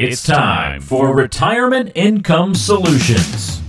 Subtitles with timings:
[0.00, 3.60] It's time for Retirement Income Solutions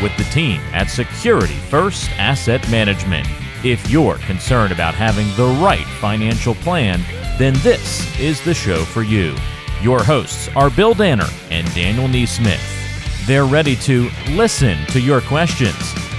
[0.00, 3.26] with the team at Security First Asset Management.
[3.64, 7.00] If you're concerned about having the right financial plan,
[7.36, 9.34] then this is the show for you.
[9.82, 13.26] Your hosts are Bill Danner and Daniel Neesmith.
[13.26, 15.74] They're ready to listen to your questions,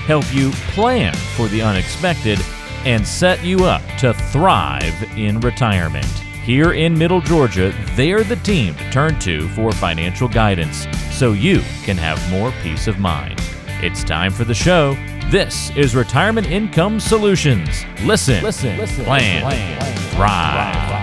[0.07, 2.39] help you plan for the unexpected,
[2.83, 6.24] and set you up to thrive in retirement.
[6.45, 11.61] Here in Middle Georgia, they're the team to turn to for financial guidance so you
[11.81, 13.41] can have more peace of mind.
[13.81, 14.93] It's time for the show.
[15.31, 17.83] This is Retirement Income Solutions.
[18.03, 20.95] Listen, listen, listen plan, plan, thrive.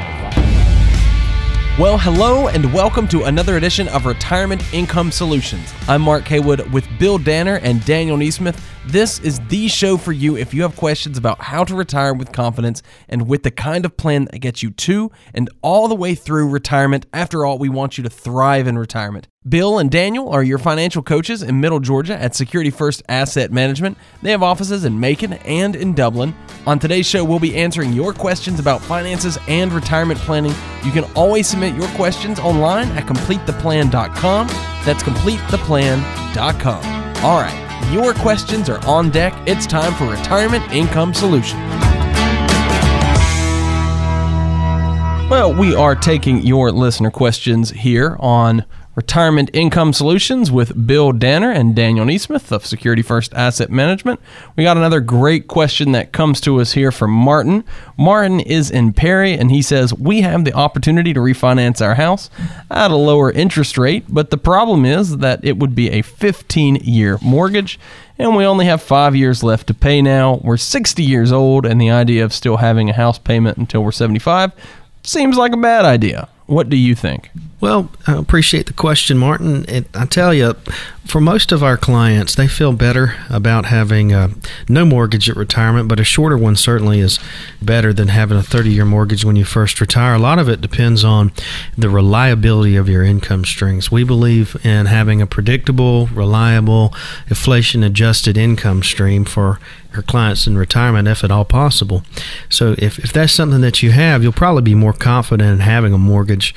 [1.76, 5.74] Well, hello and welcome to another edition of Retirement Income Solutions.
[5.88, 8.60] I'm Mark Haywood with Bill Danner and Daniel Neesmith.
[8.86, 12.32] This is the show for you if you have questions about how to retire with
[12.32, 16.16] confidence and with the kind of plan that gets you to and all the way
[16.16, 17.06] through retirement.
[17.12, 19.28] After all, we want you to thrive in retirement.
[19.48, 23.98] Bill and Daniel are your financial coaches in Middle Georgia at Security First Asset Management.
[24.20, 26.34] They have offices in Macon and in Dublin.
[26.66, 30.54] On today's show, we'll be answering your questions about finances and retirement planning.
[30.84, 34.46] You can always submit your questions online at completetheplan.com.
[34.84, 36.84] That's completetheplan.com.
[37.24, 39.32] All right, your questions are on deck.
[39.46, 41.60] It's time for Retirement Income Solutions.
[45.30, 51.50] Well, we are taking your listener questions here on Retirement Income Solutions with Bill Danner
[51.50, 54.20] and Daniel Neesmith of Security First Asset Management.
[54.54, 57.64] We got another great question that comes to us here from Martin.
[57.96, 62.28] Martin is in Perry and he says, We have the opportunity to refinance our house
[62.70, 66.76] at a lower interest rate, but the problem is that it would be a 15
[66.76, 67.78] year mortgage
[68.18, 70.38] and we only have five years left to pay now.
[70.44, 73.90] We're 60 years old, and the idea of still having a house payment until we're
[73.90, 74.52] 75
[75.02, 76.28] seems like a bad idea.
[76.46, 77.30] What do you think?
[77.62, 79.64] Well, I appreciate the question, Martin.
[79.68, 80.54] It, I tell you,
[81.04, 84.30] for most of our clients, they feel better about having uh,
[84.68, 87.20] no mortgage at retirement, but a shorter one certainly is
[87.62, 90.14] better than having a 30 year mortgage when you first retire.
[90.14, 91.30] A lot of it depends on
[91.78, 93.92] the reliability of your income streams.
[93.92, 96.92] We believe in having a predictable, reliable,
[97.28, 99.60] inflation adjusted income stream for
[99.94, 102.02] our clients in retirement if at all possible.
[102.48, 105.92] So if, if that's something that you have, you'll probably be more confident in having
[105.92, 106.54] a mortgage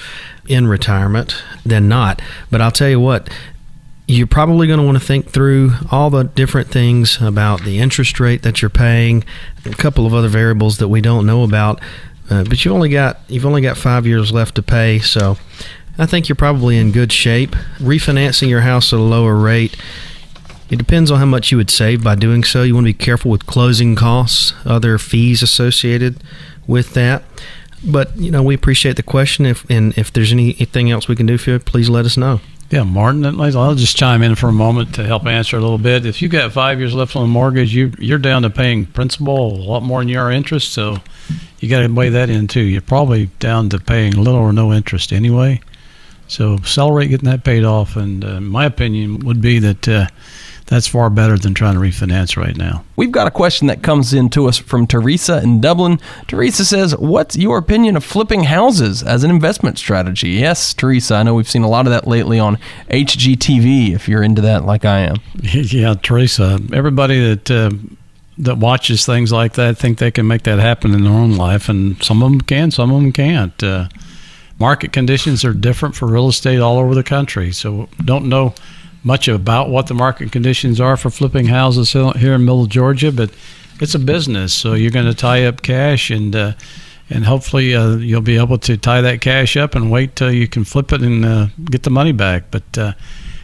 [0.48, 2.22] in retirement than not.
[2.52, 3.30] But I'll tell you what,
[4.08, 8.20] you're probably going to want to think through all the different things about the interest
[8.20, 9.24] rate that you're paying,
[9.66, 11.82] a couple of other variables that we don't know about.
[12.30, 15.38] Uh, but you've only got you've only got five years left to pay, so
[15.98, 17.52] I think you're probably in good shape.
[17.78, 19.78] Refinancing your house at a lower rate.
[20.76, 22.64] It depends on how much you would save by doing so.
[22.64, 26.22] You want to be careful with closing costs, other fees associated
[26.68, 27.24] with that.
[27.82, 29.46] But you know, we appreciate the question.
[29.46, 32.42] If and if there's anything else we can do for you, please let us know.
[32.72, 36.06] Yeah, Martin, I'll just chime in for a moment to help answer a little bit.
[36.06, 39.54] If you've got five years left on the mortgage, you you're down to paying principal
[39.54, 40.98] a lot more than your interest, so
[41.62, 42.60] you got to weigh that in too.
[42.60, 45.62] You're probably down to paying little or no interest anyway.
[46.28, 49.88] So accelerate getting that paid off, and uh, my opinion would be that.
[49.88, 50.08] Uh,
[50.68, 52.84] that's far better than trying to refinance right now.
[52.96, 56.00] We've got a question that comes in to us from Teresa in Dublin.
[56.28, 60.30] Teresa says, What's your opinion of flipping houses as an investment strategy?
[60.30, 62.58] Yes, Teresa, I know we've seen a lot of that lately on
[62.90, 65.18] HGTV, if you're into that like I am.
[65.44, 67.52] yeah, Teresa, everybody that.
[67.52, 67.72] Uh,
[68.38, 71.70] that watches things like that think they can make that happen in their own life,
[71.70, 73.64] and some of them can, some of them can't.
[73.64, 73.88] Uh,
[74.60, 78.54] market conditions are different for real estate all over the country, so don't know
[79.06, 83.30] much about what the market conditions are for flipping houses here in Middle Georgia, but
[83.80, 86.54] it's a business, so you're going to tie up cash and uh,
[87.08, 90.48] and hopefully uh, you'll be able to tie that cash up and wait till you
[90.48, 92.50] can flip it and uh, get the money back.
[92.50, 92.94] But uh,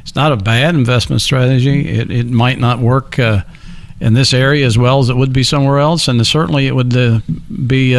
[0.02, 1.88] it's not a bad investment strategy.
[1.88, 3.44] It it might not work uh,
[4.00, 6.98] in this area as well as it would be somewhere else, and certainly it would
[6.98, 7.20] uh,
[7.68, 7.96] be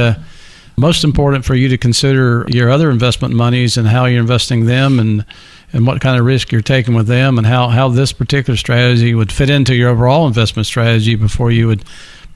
[0.77, 4.99] most important for you to consider your other investment monies and how you're investing them
[4.99, 5.25] and
[5.73, 9.15] and what kind of risk you're taking with them and how, how this particular strategy
[9.15, 11.85] would fit into your overall investment strategy before you would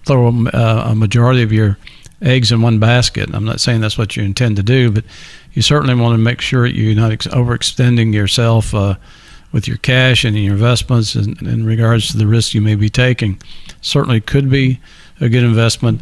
[0.05, 1.79] throw a, a majority of your
[2.23, 3.29] eggs in one basket.
[3.35, 5.05] I'm not saying that's what you intend to do, but
[5.53, 8.97] you certainly want to make sure you're not ex- overextending yourself uh,
[9.53, 12.89] with your cash and your investments in, in regards to the risk you may be
[12.89, 13.41] taking.
[13.81, 14.81] Certainly could be
[15.21, 16.01] a good investment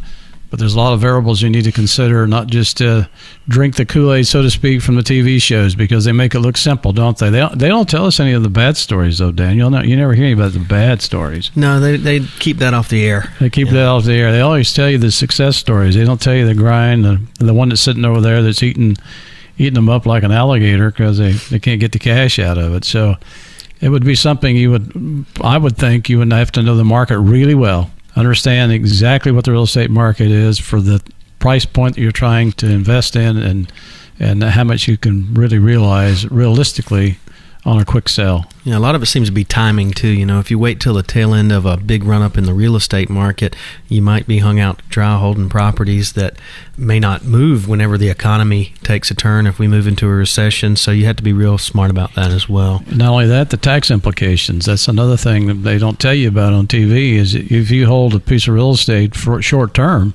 [0.51, 3.07] but there's a lot of variables you need to consider, not just uh,
[3.49, 6.41] drink the Kool Aid, so to speak, from the TV shows because they make it
[6.41, 7.31] look simple, don't they?
[7.31, 9.71] They don't, they don't tell us any of the bad stories, though, Daniel.
[9.71, 11.51] No, you never hear about the bad stories.
[11.57, 13.33] No, they, they keep that off the air.
[13.41, 13.75] They keep yeah.
[13.75, 14.31] that off the air.
[14.33, 15.95] They always tell you the success stories.
[15.95, 18.97] They don't tell you the grind, the, the one that's sitting over there that's eating
[19.59, 22.75] eating them up like an alligator because they, they can't get the cash out of
[22.75, 22.85] it.
[22.85, 23.17] So
[23.81, 26.85] it would be something you would, I would think you would have to know the
[26.85, 31.03] market really well, understand exactly what the real estate market is for the
[31.39, 33.73] price point that you're trying to invest in and
[34.21, 37.19] and how much you can really realize realistically
[37.65, 38.47] on a quick sell.
[38.63, 40.09] Yeah, a lot of it seems to be timing too.
[40.09, 42.45] You know, if you wait till the tail end of a big run up in
[42.45, 43.57] the real estate market,
[43.89, 46.37] you might be hung out dry holding properties that
[46.77, 50.77] may not move whenever the economy takes a turn if we move into a recession.
[50.77, 52.83] So you have to be real smart about that as well.
[52.91, 54.67] Not only that, the tax implications.
[54.67, 58.15] That's another thing that they don't tell you about on TV is if you hold
[58.15, 60.13] a piece of real estate for short term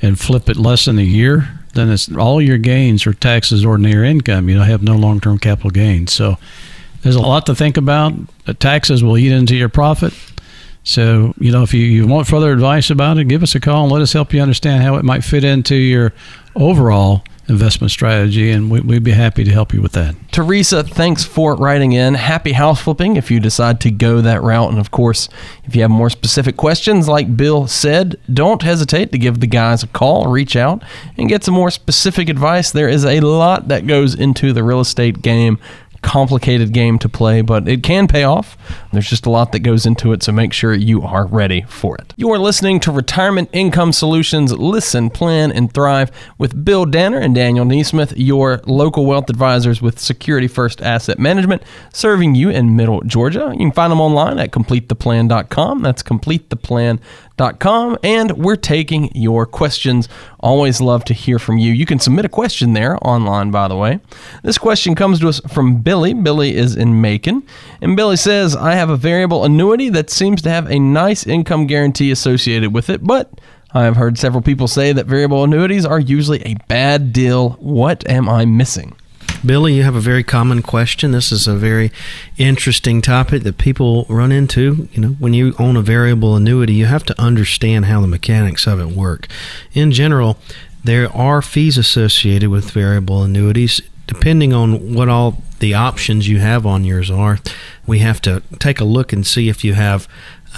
[0.00, 3.64] and flip it less than a year, then it's all your gains are taxes as
[3.64, 4.48] ordinary income.
[4.48, 6.12] You don't have no long term capital gains.
[6.12, 6.38] So
[7.02, 8.14] there's a lot to think about.
[8.44, 10.14] The taxes will eat into your profit.
[10.84, 13.84] So, you know, if you, you want further advice about it, give us a call
[13.84, 16.12] and let us help you understand how it might fit into your
[16.56, 20.14] overall investment strategy, and we, would be happy to help you with that.
[20.30, 22.14] Teresa, thanks for writing in.
[22.14, 24.70] Happy house flipping if you decide to go that route.
[24.70, 25.28] And of course,
[25.64, 29.82] if you have more specific questions, like Bill said, don't hesitate to give the guys
[29.82, 30.82] a call, reach out,
[31.16, 32.70] and get some more specific advice.
[32.70, 35.58] There is a lot that goes into the real estate game
[36.02, 38.56] complicated game to play, but it can pay off.
[38.92, 41.96] There's just a lot that goes into it, so make sure you are ready for
[41.96, 42.12] it.
[42.16, 47.34] You are listening to Retirement Income Solutions Listen, Plan, and Thrive with Bill Danner and
[47.34, 51.62] Daniel Neesmith, your local wealth advisors with Security First Asset Management,
[51.92, 53.50] serving you in Middle Georgia.
[53.52, 55.82] You can find them online at completetheplan.com.
[55.82, 57.00] That's completetheplan.com
[57.38, 60.08] and we're taking your questions.
[60.40, 61.72] Always love to hear from you.
[61.72, 64.00] You can submit a question there online, by the way.
[64.42, 66.14] This question comes to us from Billy.
[66.14, 67.42] Billy is in Macon,
[67.80, 71.66] and Billy says, I have a variable annuity that seems to have a nice income
[71.66, 73.30] guarantee associated with it, but
[73.74, 77.50] I have heard several people say that variable annuities are usually a bad deal.
[77.52, 78.94] What am I missing?
[79.44, 81.10] Billy, you have a very common question.
[81.10, 81.90] This is a very
[82.38, 84.88] interesting topic that people run into.
[84.92, 88.68] You know, when you own a variable annuity, you have to understand how the mechanics
[88.68, 89.26] of it work.
[89.72, 90.38] In general,
[90.84, 93.80] there are fees associated with variable annuities.
[94.06, 97.40] Depending on what all the options you have on yours are,
[97.84, 100.06] we have to take a look and see if you have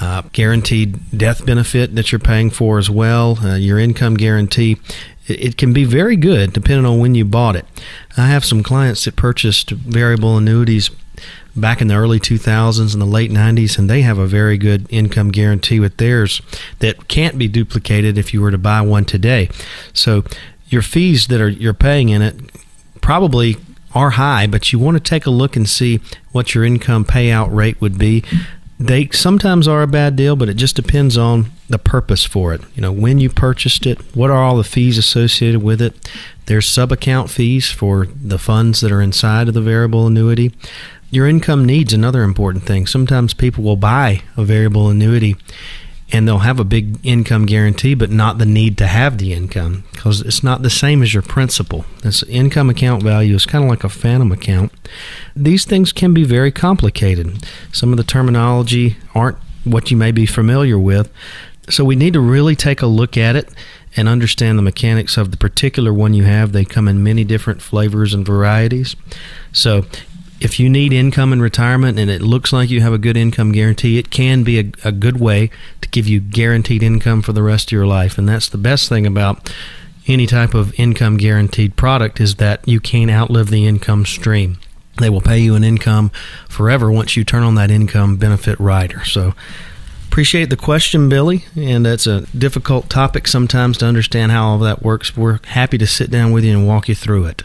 [0.01, 4.77] uh, guaranteed death benefit that you're paying for as well, uh, your income guarantee
[5.27, 7.67] it can be very good depending on when you bought it.
[8.17, 10.91] I have some clients that purchased variable annuities
[11.57, 14.87] back in the early 2000s and the late 90s, and they have a very good
[14.91, 16.43] income guarantee with theirs
[16.81, 19.49] that can't be duplicated if you were to buy one today.
[19.93, 20.25] So
[20.69, 22.35] your fees that are you're paying in it
[23.01, 23.57] probably
[23.95, 26.01] are high, but you want to take a look and see
[26.33, 28.25] what your income payout rate would be
[28.79, 32.61] they sometimes are a bad deal, but it just depends on the purpose for it.
[32.75, 36.11] You know, when you purchased it, what are all the fees associated with it?
[36.47, 40.53] There's sub account fees for the funds that are inside of the variable annuity.
[41.11, 42.87] Your income needs another important thing.
[42.87, 45.37] Sometimes people will buy a variable annuity
[46.15, 49.83] and they'll have a big income guarantee, but not the need to have the income
[49.91, 51.85] because it's not the same as your principal.
[52.03, 54.71] This income account value is kind of like a phantom account.
[55.35, 57.45] These things can be very complicated.
[57.73, 61.11] Some of the terminology aren't what you may be familiar with.
[61.69, 63.53] So we need to really take a look at it
[63.97, 66.53] and understand the mechanics of the particular one you have.
[66.53, 68.95] They come in many different flavors and varieties.
[69.53, 69.85] So
[70.41, 73.53] if you need income in retirement and it looks like you have a good income
[73.53, 75.51] guarantee, it can be a, a, good way
[75.81, 78.19] to give you guaranteed income for the rest of your life.
[78.19, 79.53] And that's the best thing about
[80.07, 84.59] any type of income guaranteed product is that you can't outlive the income stream.
[84.99, 86.11] They will pay you an income
[86.49, 89.05] forever once you turn on that income benefit rider.
[89.05, 89.35] So
[90.07, 94.83] appreciate the question, Billy, and that's a difficult topic sometimes to understand how all that
[94.83, 95.17] works.
[95.17, 97.43] We're happy to sit down with you and walk you through it.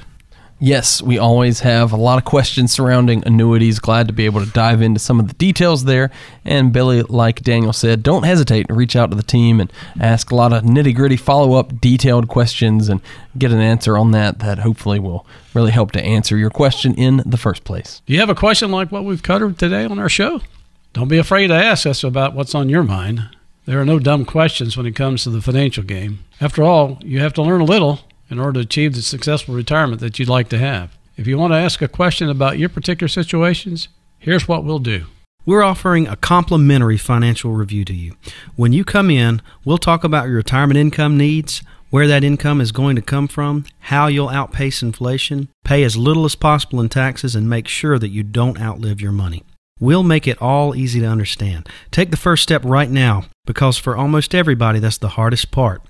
[0.61, 3.79] Yes, we always have a lot of questions surrounding annuities.
[3.79, 6.11] Glad to be able to dive into some of the details there.
[6.43, 10.31] And Billy, like Daniel said, don't hesitate to reach out to the team and ask
[10.31, 12.99] a lot of nitty gritty follow up, detailed questions and
[13.37, 17.23] get an answer on that that hopefully will really help to answer your question in
[17.25, 18.01] the first place.
[18.05, 20.41] Do you have a question like what we've covered today on our show?
[20.91, 23.29] Don't be afraid to ask us about what's on your mind.
[23.65, 26.19] There are no dumb questions when it comes to the financial game.
[26.41, 30.01] After all, you have to learn a little in order to achieve the successful retirement
[30.01, 30.97] that you'd like to have.
[31.17, 35.05] If you want to ask a question about your particular situations, here's what we'll do.
[35.45, 38.15] We're offering a complimentary financial review to you.
[38.55, 42.71] When you come in, we'll talk about your retirement income needs, where that income is
[42.71, 47.35] going to come from, how you'll outpace inflation, pay as little as possible in taxes,
[47.35, 49.43] and make sure that you don't outlive your money.
[49.79, 51.69] We'll make it all easy to understand.
[51.91, 55.81] Take the first step right now because for almost everybody, that's the hardest part.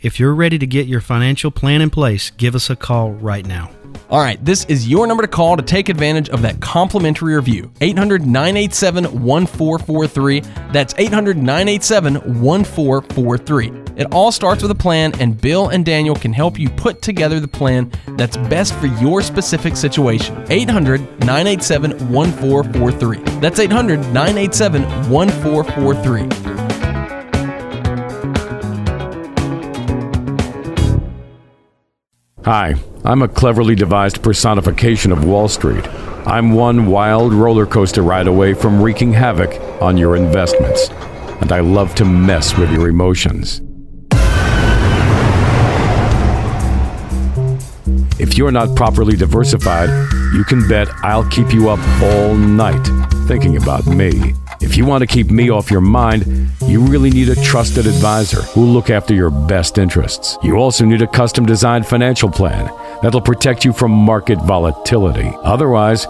[0.00, 3.46] If you're ready to get your financial plan in place, give us a call right
[3.46, 3.70] now.
[4.10, 7.70] All right, this is your number to call to take advantage of that complimentary review.
[7.80, 10.40] 800 987 1443.
[10.72, 13.72] That's 800 987 1443.
[13.96, 17.40] It all starts with a plan, and Bill and Daniel can help you put together
[17.40, 20.42] the plan that's best for your specific situation.
[20.48, 23.40] 800 987 1443.
[23.40, 26.57] That's 800 987 1443.
[32.48, 35.86] Hi, I'm a cleverly devised personification of Wall Street.
[36.26, 40.88] I'm one wild roller coaster ride away from wreaking havoc on your investments,
[41.42, 43.60] and I love to mess with your emotions.
[48.18, 49.90] If you're not properly diversified,
[50.32, 52.82] you can bet I'll keep you up all night
[53.26, 54.32] thinking about me.
[54.60, 58.42] If you want to keep me off your mind, you really need a trusted advisor
[58.42, 60.36] who'll look after your best interests.
[60.42, 62.66] You also need a custom designed financial plan
[63.00, 65.30] that'll protect you from market volatility.
[65.44, 66.06] Otherwise,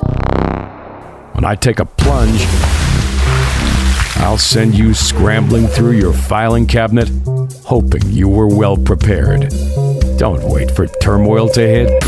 [1.35, 2.41] when I take a plunge,
[4.17, 7.11] I'll send you scrambling through your filing cabinet,
[7.65, 9.53] hoping you were well prepared.
[10.17, 12.05] Don't wait for turmoil to hit.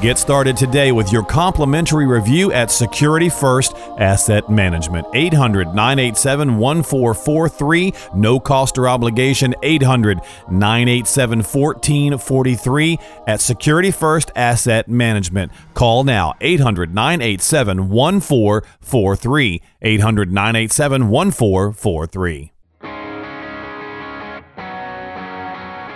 [0.00, 5.06] Get started today with your complimentary review at Security First Asset Management.
[5.12, 7.92] 800 987 1443.
[8.14, 9.54] No cost or obligation.
[9.62, 15.52] 800 987 1443 at Security First Asset Management.
[15.74, 19.62] Call now 800 987 1443.
[19.82, 22.52] 800 987 1443.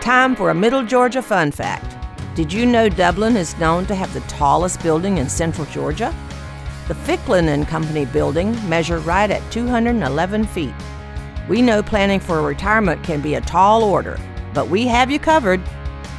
[0.02, 2.03] Time for a Middle Georgia fun fact.
[2.34, 6.12] Did you know Dublin is known to have the tallest building in central Georgia?
[6.88, 10.74] The Ficklin and Company building measured right at 211 feet.
[11.48, 14.18] We know planning for retirement can be a tall order,
[14.52, 15.60] but we have you covered.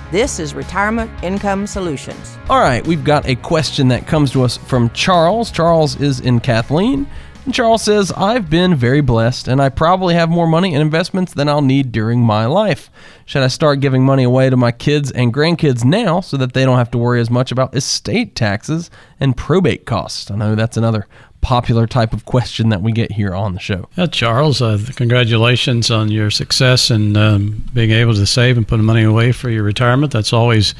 [0.09, 2.37] This is Retirement Income Solutions.
[2.49, 5.51] All right, we've got a question that comes to us from Charles.
[5.51, 7.07] Charles is in Kathleen.
[7.45, 11.31] And Charles says, I've been very blessed and I probably have more money and investments
[11.31, 12.89] than I'll need during my life.
[13.25, 16.65] Should I start giving money away to my kids and grandkids now so that they
[16.65, 20.31] don't have to worry as much about estate taxes and probate costs?
[20.31, 21.07] I know that's another
[21.41, 23.87] popular type of question that we get here on the show.
[23.95, 28.79] Yeah, Charles, uh, congratulations on your success and um, being able to save and put
[28.79, 30.11] money away for your retirement.
[30.11, 30.73] That's always,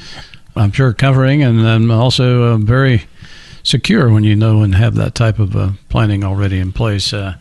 [0.56, 3.04] I'm sure, covering and um, also uh, very
[3.66, 7.12] secure when you know and have that type of uh, planning already in place.
[7.12, 7.34] Uh,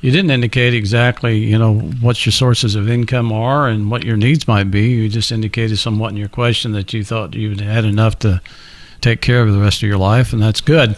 [0.00, 4.16] you didn't indicate exactly, you know, what your sources of income are and what your
[4.16, 4.88] needs might be.
[4.88, 8.42] You just indicated somewhat in your question that you thought you had enough to
[9.00, 10.96] take care of the rest of your life, and that's good.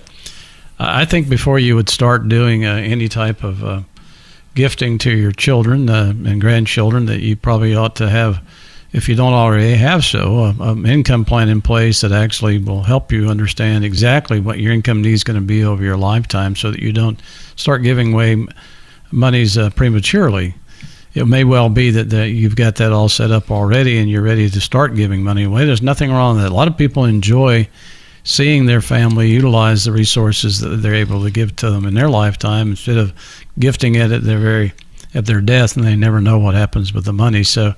[0.78, 3.82] I think before you would start doing uh, any type of uh,
[4.54, 8.40] gifting to your children uh, and grandchildren, that you probably ought to have
[8.92, 13.10] if you don't already have so, an income plan in place that actually will help
[13.10, 16.80] you understand exactly what your income needs going to be over your lifetime so that
[16.80, 17.20] you don't
[17.56, 18.46] start giving away
[19.10, 20.54] monies uh, prematurely.
[21.14, 24.22] It may well be that, that you've got that all set up already and you're
[24.22, 25.64] ready to start giving money away.
[25.64, 26.52] There's nothing wrong with that.
[26.52, 27.68] A lot of people enjoy
[28.24, 32.08] seeing their family utilize the resources that they're able to give to them in their
[32.08, 33.12] lifetime instead of
[33.58, 34.72] gifting it at their very
[35.14, 37.42] at their death and they never know what happens with the money.
[37.42, 37.74] So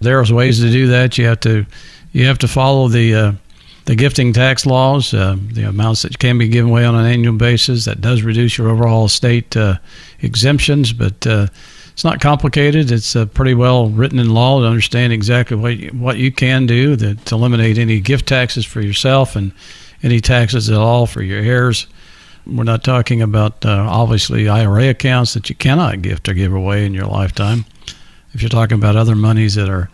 [0.00, 1.18] there's ways to do that.
[1.18, 1.66] You have to
[2.12, 3.32] you have to follow the uh,
[3.86, 7.36] the gifting tax laws, uh, the amounts that can be given away on an annual
[7.36, 7.84] basis.
[7.84, 9.76] That does reduce your overall state uh,
[10.20, 11.48] exemptions, but uh,
[11.92, 12.90] it's not complicated.
[12.90, 16.66] It's uh, pretty well written in law to understand exactly what you, what you can
[16.66, 19.52] do to, to eliminate any gift taxes for yourself and
[20.02, 21.86] any taxes at all for your heirs.
[22.46, 26.86] We're not talking about uh, obviously IRA accounts that you cannot gift or give away
[26.86, 27.64] in your lifetime.
[28.32, 29.90] If you're talking about other monies that are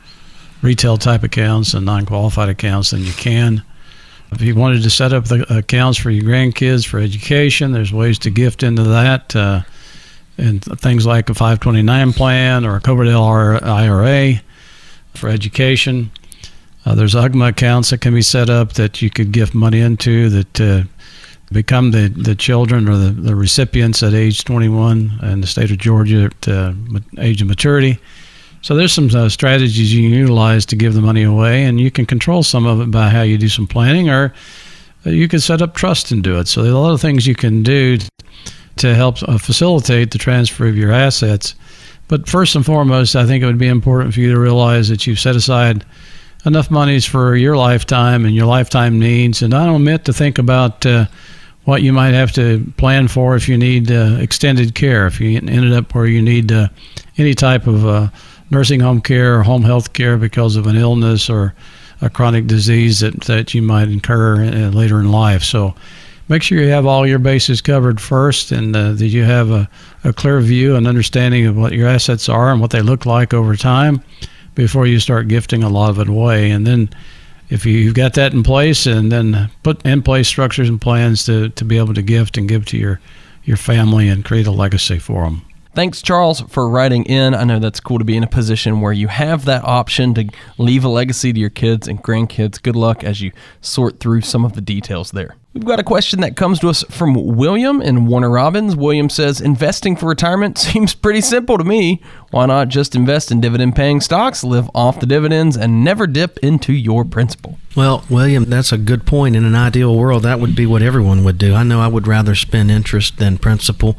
[0.63, 3.63] retail type accounts and non-qualified accounts, then you can.
[4.33, 8.19] If you wanted to set up the accounts for your grandkids for education, there's ways
[8.21, 9.35] to gift into that.
[9.37, 9.63] Uh,
[10.39, 14.43] and things like a 529 plan or a Coverdell IRA
[15.15, 16.11] for education.
[16.85, 20.29] Uh, there's UGMA accounts that can be set up that you could gift money into
[20.29, 20.83] that uh,
[21.51, 25.79] become the, the children or the, the recipients at age 21 in the state of
[25.79, 26.73] Georgia at uh,
[27.19, 27.99] age of maturity.
[28.67, 31.89] So there's some uh, strategies you can utilize to give the money away, and you
[31.89, 34.35] can control some of it by how you do some planning, or
[35.05, 36.49] you can set up trust and do it.
[36.49, 37.99] So there's a lot of things you can do
[38.79, 41.55] to help uh, facilitate the transfer of your assets.
[42.09, 45.07] But first and foremost, I think it would be important for you to realize that
[45.07, 45.85] you've set aside
[46.45, 50.85] enough monies for your lifetime and your lifetime needs, and not omit to think about
[50.85, 51.07] uh,
[51.67, 55.37] what you might have to plan for if you need uh, extended care, if you
[55.37, 56.67] ended up where you need uh,
[57.17, 58.09] any type of uh,
[58.51, 61.55] nursing home care or home health care because of an illness or
[62.01, 65.43] a chronic disease that, that you might incur uh, later in life.
[65.43, 65.75] So
[66.29, 69.69] make sure you have all your bases covered first and uh, that you have a,
[70.05, 73.33] a clear view and understanding of what your assets are and what they look like
[73.33, 74.03] over time
[74.55, 76.51] before you start gifting a lot of it away.
[76.51, 76.91] And then
[77.49, 81.51] if you've got that in place and then put in place structures and plans to,
[81.51, 83.01] to be able to gift and give to your,
[83.45, 85.43] your family and create a legacy for them.
[85.77, 87.35] Thanks, Charles, for writing in.
[87.35, 90.27] I know that's cool to be in a position where you have that option to
[90.57, 92.63] leave a legacy to your kids and grandkids.
[92.63, 93.31] Good luck as you
[93.61, 95.37] sort through some of the details there.
[95.57, 98.77] We've got a question that comes to us from William in Warner Robins.
[98.77, 102.03] William says, Investing for retirement seems pretty simple to me.
[102.31, 106.37] Why not just invest in dividend paying stocks, live off the dividends, and never dip
[106.41, 107.57] into your principal?
[107.77, 109.37] Well, William, that's a good point.
[109.37, 111.55] In an ideal world, that would be what everyone would do.
[111.55, 113.99] I know I would rather spend interest than principal.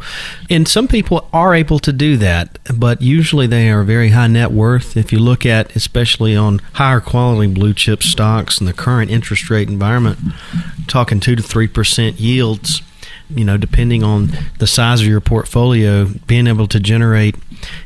[0.49, 4.51] And some people are able to do that, but usually they are very high net
[4.51, 4.97] worth.
[4.97, 9.47] If you look at, especially on higher quality blue chip stocks in the current interest
[9.51, 10.17] rate environment,
[10.87, 12.81] talking two to three percent yields.
[13.29, 17.35] You know, depending on the size of your portfolio, being able to generate,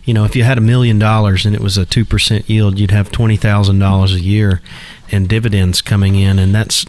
[0.04, 2.78] you know, if you had a million dollars and it was a two percent yield,
[2.78, 4.62] you'd have twenty thousand dollars a year
[5.10, 6.86] in dividends coming in, and that's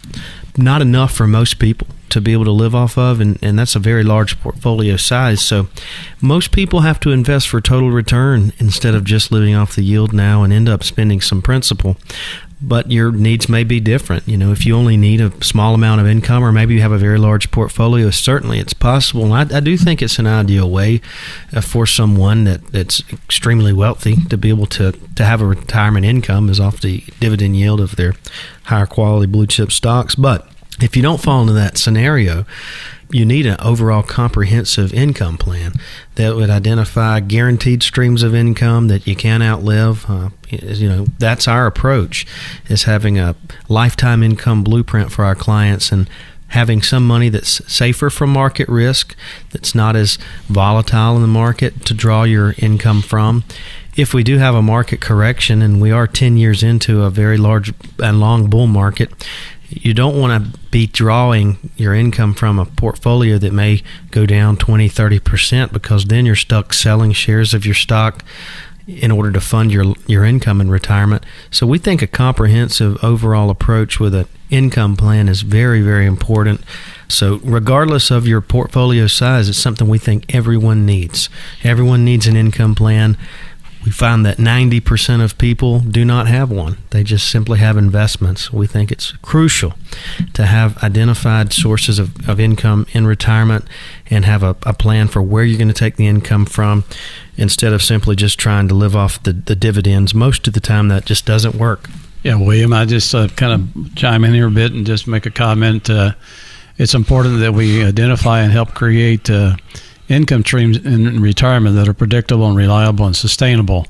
[0.57, 3.75] not enough for most people to be able to live off of, and, and that's
[3.75, 5.41] a very large portfolio size.
[5.41, 5.67] So,
[6.21, 10.13] most people have to invest for total return instead of just living off the yield
[10.13, 11.97] now and end up spending some principal
[12.65, 14.25] but your needs may be different.
[14.27, 16.93] You know, if you only need a small amount of income, or maybe you have
[16.93, 19.25] a very large portfolio, certainly it's possible.
[19.33, 21.01] And I, I do think it's an ideal way
[21.53, 26.05] uh, for someone that, that's extremely wealthy to be able to, to have a retirement
[26.05, 28.13] income is off the dividend yield of their
[28.63, 30.15] higher quality blue chip stocks.
[30.15, 30.49] But
[30.81, 32.45] if you don't fall into that scenario,
[33.13, 35.73] you need an overall comprehensive income plan
[36.15, 40.09] that would identify guaranteed streams of income that you can't outlive.
[40.09, 42.25] Uh, you know, that's our approach
[42.67, 43.35] is having a
[43.69, 46.09] lifetime income blueprint for our clients and
[46.53, 49.15] having some money that's safer from market risk,
[49.51, 53.43] that's not as volatile in the market to draw your income from.
[53.95, 57.37] If we do have a market correction and we are 10 years into a very
[57.37, 59.11] large and long bull market,
[59.81, 63.81] you don't want to be drawing your income from a portfolio that may
[64.11, 68.23] go down 20 30% because then you're stuck selling shares of your stock
[68.87, 71.25] in order to fund your your income in retirement.
[71.49, 76.61] So we think a comprehensive overall approach with an income plan is very very important.
[77.07, 81.29] So regardless of your portfolio size, it's something we think everyone needs.
[81.63, 83.17] Everyone needs an income plan
[83.83, 86.77] we find that 90% of people do not have one.
[86.91, 88.53] They just simply have investments.
[88.53, 89.73] We think it's crucial
[90.33, 93.65] to have identified sources of, of income in retirement
[94.09, 96.85] and have a, a plan for where you're going to take the income from
[97.35, 100.13] instead of simply just trying to live off the, the dividends.
[100.13, 101.89] Most of the time, that just doesn't work.
[102.23, 105.25] Yeah, William, I just uh, kind of chime in here a bit and just make
[105.25, 105.89] a comment.
[105.89, 106.13] Uh,
[106.77, 109.29] it's important that we identify and help create.
[109.29, 109.57] Uh,
[110.09, 113.87] income streams in retirement that are predictable and reliable and sustainable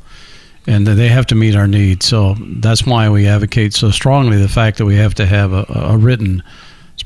[0.66, 2.06] and that they have to meet our needs.
[2.06, 5.66] So that's why we advocate so strongly the fact that we have to have a,
[5.70, 6.44] a written,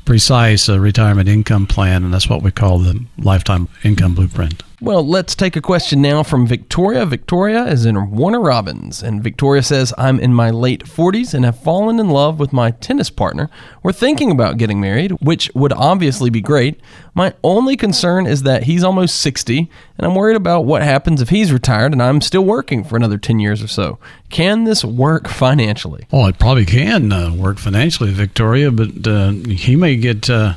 [0.04, 4.62] precise uh, retirement income plan, and that's what we call the lifetime income blueprint.
[4.80, 7.04] Well, let's take a question now from Victoria.
[7.04, 11.58] Victoria is in Warner Robins, and Victoria says, I'm in my late 40s and have
[11.58, 13.50] fallen in love with my tennis partner.
[13.82, 16.78] We're thinking about getting married, which would obviously be great.
[17.12, 21.30] My only concern is that he's almost 60, and I'm worried about what happens if
[21.30, 23.98] he's retired and I'm still working for another 10 years or so.
[24.30, 26.06] Can this work financially?
[26.12, 30.30] Well, it probably can uh, work financially, Victoria, but uh, he may get.
[30.30, 30.54] Uh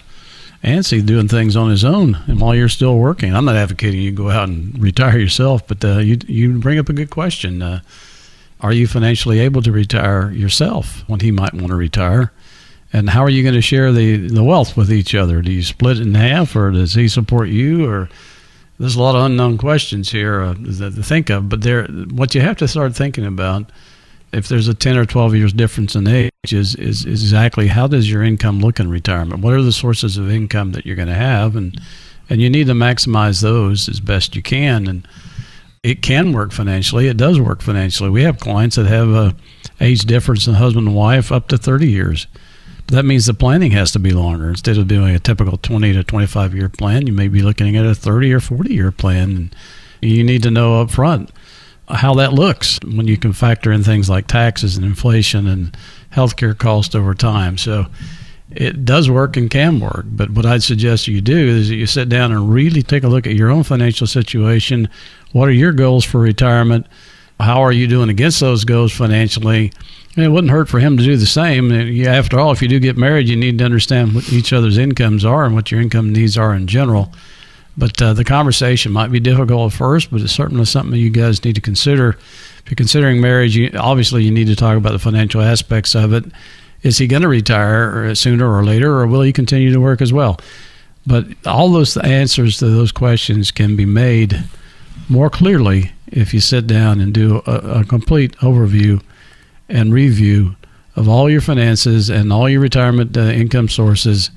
[0.64, 3.36] antsy doing things on his own and while you're still working.
[3.36, 6.90] I'm not advocating you go out and retire yourself, but uh, you you bring up
[6.90, 7.62] a good question.
[7.62, 7.82] Uh,
[8.62, 12.32] are you financially able to retire yourself when he might want to retire?
[12.94, 15.42] And how are you going to share the, the wealth with each other?
[15.42, 17.90] Do you split it in half, or does he support you?
[17.90, 18.10] Or
[18.78, 21.50] there's a lot of unknown questions here uh, to think of.
[21.50, 23.72] But there, what you have to start thinking about
[24.34, 28.10] if there's a 10 or 12 years difference in age is, is, exactly how does
[28.10, 29.42] your income look in retirement?
[29.42, 31.56] What are the sources of income that you're going to have?
[31.56, 31.80] And
[32.30, 34.88] and you need to maximize those as best you can.
[34.88, 35.06] And
[35.84, 37.08] it can work financially.
[37.08, 38.10] It does work financially.
[38.10, 39.36] We have clients that have a
[39.82, 42.28] age difference in husband and wife up to 30 years.
[42.88, 44.48] But that means the planning has to be longer.
[44.48, 47.86] Instead of doing a typical 20 to 25 year plan you may be looking at
[47.86, 49.30] a 30 or 40 year plan.
[49.30, 49.56] And
[50.00, 51.32] you need to know up front
[51.94, 55.78] how that looks when you can factor in things like taxes and inflation and
[56.12, 57.58] healthcare cost over time.
[57.58, 57.86] So
[58.52, 60.06] it does work and can work.
[60.08, 63.08] But what I'd suggest you do is that you sit down and really take a
[63.08, 64.90] look at your own financial situation.
[65.32, 66.86] What are your goals for retirement?
[67.40, 69.72] How are you doing against those goals financially?
[70.16, 71.72] And it wouldn't hurt for him to do the same.
[72.06, 75.24] After all, if you do get married, you need to understand what each other's incomes
[75.24, 77.14] are and what your income needs are in general.
[77.78, 81.44] But uh, the conversation might be difficult at first, but it's certainly something you guys
[81.44, 82.10] need to consider.
[82.10, 86.14] If you're considering marriage, you, obviously you need to talk about the financial aspects of
[86.14, 86.26] it
[86.84, 90.12] is he going to retire sooner or later, or will he continue to work as
[90.12, 90.40] well?
[91.06, 94.44] But all those answers to those questions can be made
[95.10, 99.02] more clearly if you sit down and do a, a complete overview
[99.70, 100.56] and review
[100.96, 104.30] of all your finances and all your retirement uh, income sources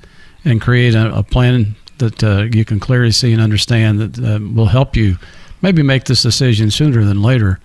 [0.43, 4.39] and create a, a plan that uh, you can clearly see and understand that uh,
[4.53, 5.17] will help you
[5.61, 7.59] maybe make this decision sooner than later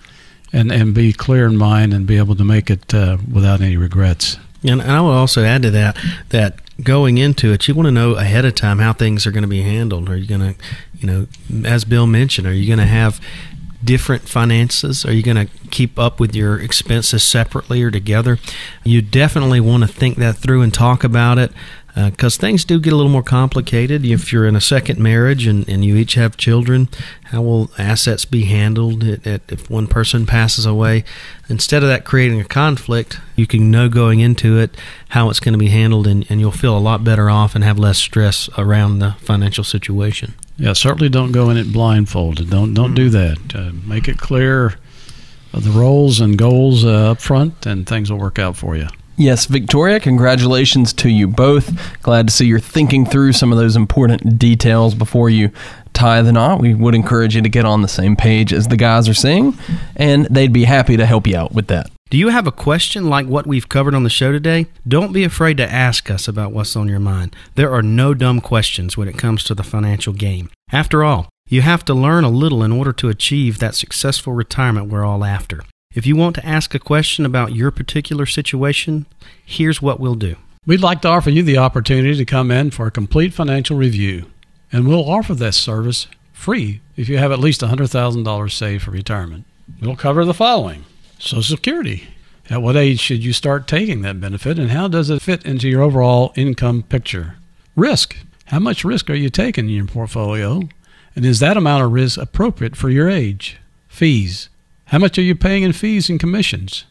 [0.53, 3.77] and, and be clear in mind and be able to make it uh, without any
[3.77, 4.39] regrets.
[4.63, 5.97] And I will also add to that
[6.31, 9.43] that going into it, you want to know ahead of time how things are going
[9.43, 10.09] to be handled.
[10.09, 10.61] Are you going to,
[10.99, 11.27] you know,
[11.69, 13.21] as Bill mentioned, are you going to have
[13.83, 15.05] different finances?
[15.07, 18.39] Are you going to keep up with your expenses separately or together?
[18.85, 21.53] You definitely want to think that through and talk about it
[21.95, 24.05] because uh, things do get a little more complicated.
[24.05, 26.89] If you're in a second marriage and, and you each have children,
[27.25, 31.05] how will assets be handled if one person passes away?
[31.49, 34.77] Instead of that creating a conflict, you can know going into it
[35.11, 37.65] how it's going to be handled, and, and you'll feel a lot better off and
[37.65, 40.35] have less stress around the financial situation.
[40.57, 42.51] Yeah, certainly don't go in it blindfolded.
[42.51, 43.39] Don't don't do that.
[43.55, 44.75] Uh, make it clear
[45.53, 48.87] the roles and goals uh, up front, and things will work out for you.
[49.21, 52.01] Yes, Victoria, congratulations to you both.
[52.01, 55.51] Glad to see you're thinking through some of those important details before you
[55.93, 56.59] tie the knot.
[56.59, 59.59] We would encourage you to get on the same page as the guys are saying,
[59.95, 61.91] and they'd be happy to help you out with that.
[62.09, 64.69] Do you have a question like what we've covered on the show today?
[64.89, 67.37] Don't be afraid to ask us about what's on your mind.
[67.57, 70.49] There are no dumb questions when it comes to the financial game.
[70.73, 74.89] After all, you have to learn a little in order to achieve that successful retirement
[74.89, 75.61] we're all after.
[75.93, 79.07] If you want to ask a question about your particular situation,
[79.45, 80.37] here's what we'll do.
[80.65, 84.27] We'd like to offer you the opportunity to come in for a complete financial review,
[84.71, 89.47] and we'll offer this service free if you have at least $100,000 saved for retirement.
[89.81, 90.85] We'll cover the following
[91.19, 92.05] Social Security.
[92.49, 95.69] At what age should you start taking that benefit, and how does it fit into
[95.69, 97.35] your overall income picture?
[97.75, 98.17] Risk.
[98.45, 100.63] How much risk are you taking in your portfolio,
[101.17, 103.59] and is that amount of risk appropriate for your age?
[103.89, 104.51] Fees.
[104.91, 106.85] How much are you paying in fees and commissions?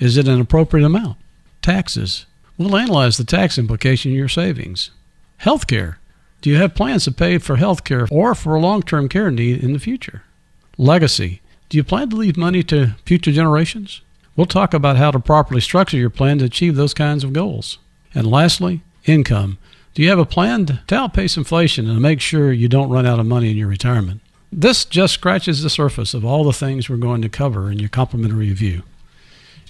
[0.00, 1.16] Is it an appropriate amount?
[1.62, 2.26] Taxes.
[2.58, 4.90] We'll analyze the tax implication of your savings.
[5.42, 5.94] Healthcare.
[6.40, 9.62] Do you have plans to pay for healthcare or for a long term care need
[9.62, 10.24] in the future?
[10.76, 11.40] Legacy.
[11.68, 14.00] Do you plan to leave money to future generations?
[14.34, 17.78] We'll talk about how to properly structure your plan to achieve those kinds of goals.
[18.12, 19.58] And lastly, income.
[19.94, 23.20] Do you have a plan to outpace inflation and make sure you don't run out
[23.20, 24.20] of money in your retirement?
[24.52, 27.88] This just scratches the surface of all the things we're going to cover in your
[27.88, 28.82] complimentary review.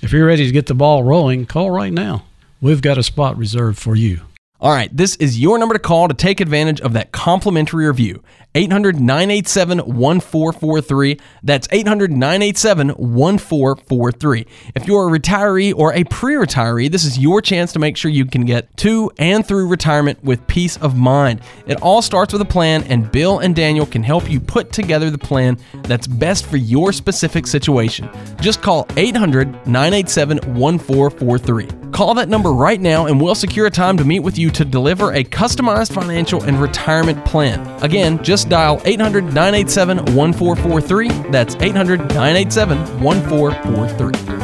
[0.03, 2.27] If you're ready to get the ball rolling, call right now.
[2.61, 4.21] We've got a spot reserved for you.
[4.61, 8.23] All right, this is your number to call to take advantage of that complimentary review.
[8.57, 11.21] 800 987 1443.
[11.43, 14.47] That's 800 987 1443.
[14.75, 18.11] If you're a retiree or a pre retiree, this is your chance to make sure
[18.11, 21.43] you can get to and through retirement with peace of mind.
[21.67, 25.11] It all starts with a plan, and Bill and Daniel can help you put together
[25.11, 28.09] the plan that's best for your specific situation.
[28.41, 31.93] Just call 800 987 1443.
[31.93, 34.65] Call that number right now, and we'll secure a time to meet with you to
[34.65, 37.67] deliver a customized financial and retirement plan.
[37.83, 41.09] Again, just dial 800 987 1443.
[41.31, 44.37] That's 800 987 1443.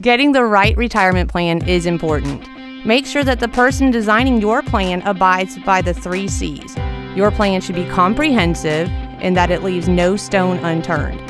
[0.00, 2.48] Getting the right retirement plan is important.
[2.84, 6.76] Make sure that the person designing your plan abides by the three C's.
[7.14, 8.88] Your plan should be comprehensive
[9.20, 11.20] and that it leaves no stone unturned.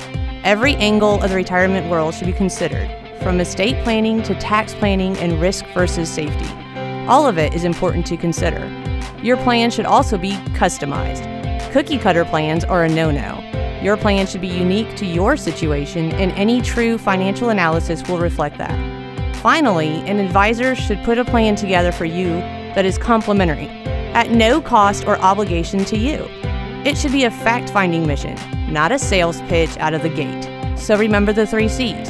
[0.42, 5.16] Every angle of the retirement world should be considered from estate planning to tax planning
[5.18, 6.48] and risk versus safety.
[7.08, 8.70] All of it is important to consider.
[9.22, 11.28] Your plan should also be customized.
[11.72, 13.38] Cookie cutter plans are a no no.
[13.82, 18.58] Your plan should be unique to your situation, and any true financial analysis will reflect
[18.58, 19.36] that.
[19.36, 22.28] Finally, an advisor should put a plan together for you
[22.74, 23.68] that is complimentary,
[24.14, 26.26] at no cost or obligation to you.
[26.84, 28.36] It should be a fact finding mission,
[28.72, 30.78] not a sales pitch out of the gate.
[30.78, 32.08] So remember the three C's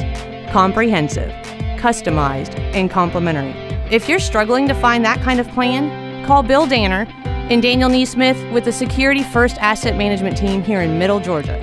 [0.51, 1.31] comprehensive,
[1.77, 3.51] customized, and complimentary.
[3.91, 8.51] If you're struggling to find that kind of plan, call Bill Danner and Daniel Neesmith
[8.51, 11.59] with the Security First Asset Management Team here in Middle Georgia.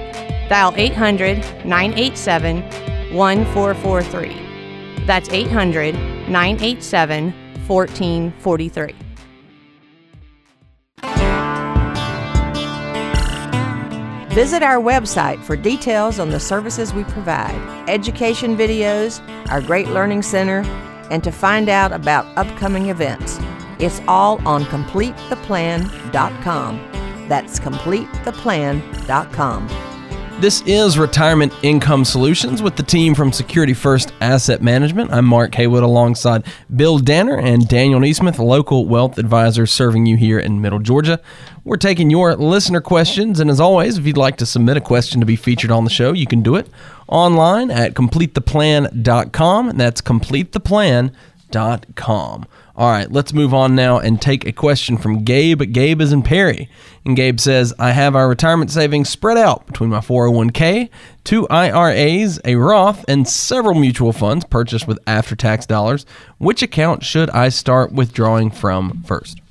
[0.49, 2.63] Dial 800 987
[3.15, 5.05] 1443.
[5.07, 5.95] That's 800
[6.29, 7.33] 987
[7.67, 9.10] 1443.
[14.31, 17.57] Visit our website for details on the services we provide,
[17.89, 20.61] education videos, our great learning center,
[21.11, 23.41] and to find out about upcoming events.
[23.81, 27.27] It's all on CompleteThePlan.com.
[27.29, 29.90] That's CompleteThePlan.com.
[30.41, 35.13] This is Retirement Income Solutions with the team from Security First Asset Management.
[35.13, 40.39] I'm Mark Haywood alongside Bill Danner and Daniel Neesmith, local wealth advisors serving you here
[40.39, 41.21] in Middle Georgia.
[41.63, 45.21] We're taking your listener questions, and as always, if you'd like to submit a question
[45.21, 46.71] to be featured on the show, you can do it
[47.07, 52.47] online at CompleteThePlan.com, and that's CompleteThePlan.com.
[52.81, 55.61] All right, let's move on now and take a question from Gabe.
[55.71, 56.71] Gabe is in Perry.
[57.05, 60.89] And Gabe says, I have our retirement savings spread out between my 401k,
[61.23, 66.07] two IRAs, a Roth, and several mutual funds purchased with after tax dollars.
[66.39, 69.43] Which account should I start withdrawing from first?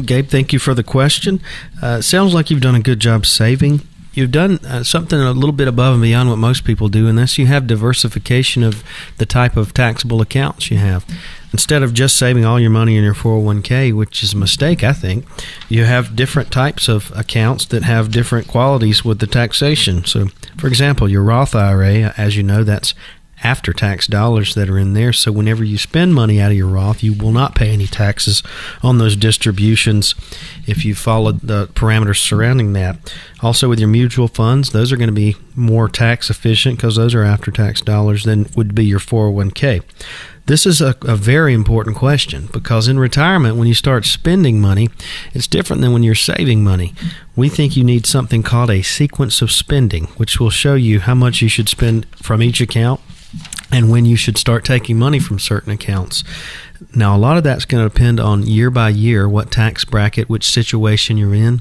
[0.00, 1.40] Gabe, thank you for the question.
[1.82, 3.80] Uh, sounds like you've done a good job saving.
[4.18, 7.16] You've done uh, something a little bit above and beyond what most people do, and
[7.16, 8.82] that's you have diversification of
[9.18, 11.06] the type of taxable accounts you have
[11.52, 14.92] instead of just saving all your money in your 401k, which is a mistake, I
[14.92, 15.24] think,
[15.68, 20.04] you have different types of accounts that have different qualities with the taxation.
[20.04, 20.26] So,
[20.56, 22.94] for example, your Roth IRA, as you know, that's
[23.42, 25.12] after tax dollars that are in there.
[25.12, 28.42] So, whenever you spend money out of your Roth, you will not pay any taxes
[28.82, 30.14] on those distributions
[30.66, 33.12] if you follow the parameters surrounding that.
[33.40, 37.14] Also, with your mutual funds, those are going to be more tax efficient because those
[37.14, 39.82] are after tax dollars than would be your 401k.
[40.46, 44.88] This is a, a, very important question because in retirement, when you start spending money,
[45.34, 46.94] it's different than when you're saving money.
[47.36, 51.14] We think you need something called a sequence of spending, which will show you how
[51.14, 53.02] much you should spend from each account
[53.70, 56.24] and when you should start taking money from certain accounts.
[56.94, 60.30] Now, a lot of that's going to depend on year by year what tax bracket,
[60.30, 61.60] which situation you're in.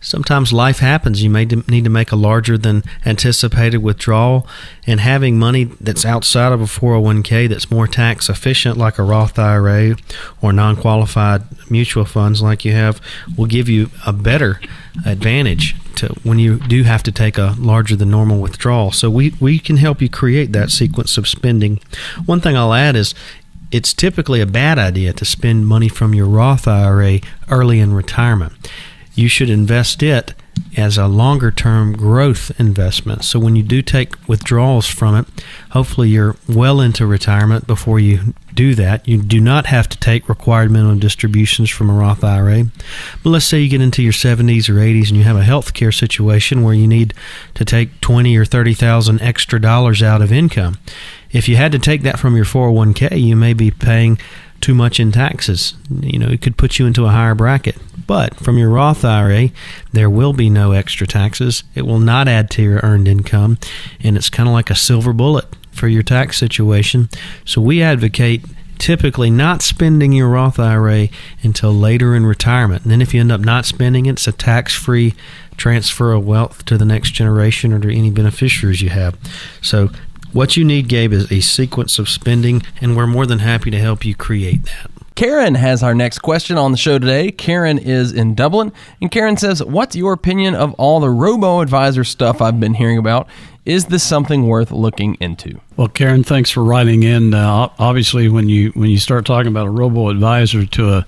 [0.00, 1.22] Sometimes life happens.
[1.22, 4.48] You may need to make a larger than anticipated withdrawal,
[4.84, 9.38] and having money that's outside of a 401k that's more tax efficient, like a Roth
[9.38, 9.96] IRA
[10.42, 13.00] or non qualified mutual funds like you have,
[13.36, 14.60] will give you a better
[15.06, 18.90] advantage to when you do have to take a larger than normal withdrawal.
[18.90, 21.80] So we, we can help you create that sequence of spending.
[22.26, 23.14] One thing I'll add is
[23.74, 27.18] it's typically a bad idea to spend money from your Roth IRA
[27.50, 28.52] early in retirement.
[29.16, 30.32] You should invest it
[30.76, 33.24] as a longer term growth investment.
[33.24, 35.26] So when you do take withdrawals from it,
[35.70, 39.08] hopefully you're well into retirement before you do that.
[39.08, 42.66] You do not have to take required minimum distributions from a Roth IRA.
[43.24, 45.74] But let's say you get into your 70s or 80s and you have a health
[45.74, 47.12] care situation where you need
[47.54, 50.78] to take 20 or 30,000 extra dollars out of income.
[51.34, 54.18] If you had to take that from your 401k, you may be paying
[54.60, 55.74] too much in taxes.
[55.90, 57.76] You know, it could put you into a higher bracket.
[58.06, 59.50] But from your Roth IRA,
[59.92, 61.64] there will be no extra taxes.
[61.74, 63.58] It will not add to your earned income,
[64.00, 67.08] and it's kind of like a silver bullet for your tax situation.
[67.44, 68.44] So we advocate
[68.78, 71.08] typically not spending your Roth IRA
[71.42, 72.82] until later in retirement.
[72.82, 75.14] And then if you end up not spending it, it's a tax free
[75.56, 79.16] transfer of wealth to the next generation or to any beneficiaries you have.
[79.62, 79.90] So
[80.34, 83.78] what you need, Gabe, is a sequence of spending, and we're more than happy to
[83.78, 84.90] help you create that.
[85.14, 87.30] Karen has our next question on the show today.
[87.30, 92.02] Karen is in Dublin, and Karen says, What's your opinion of all the robo advisor
[92.02, 93.28] stuff I've been hearing about?
[93.64, 95.60] Is this something worth looking into?
[95.76, 97.32] Well, Karen, thanks for writing in.
[97.32, 101.06] Uh, obviously, when you when you start talking about a robo advisor to a,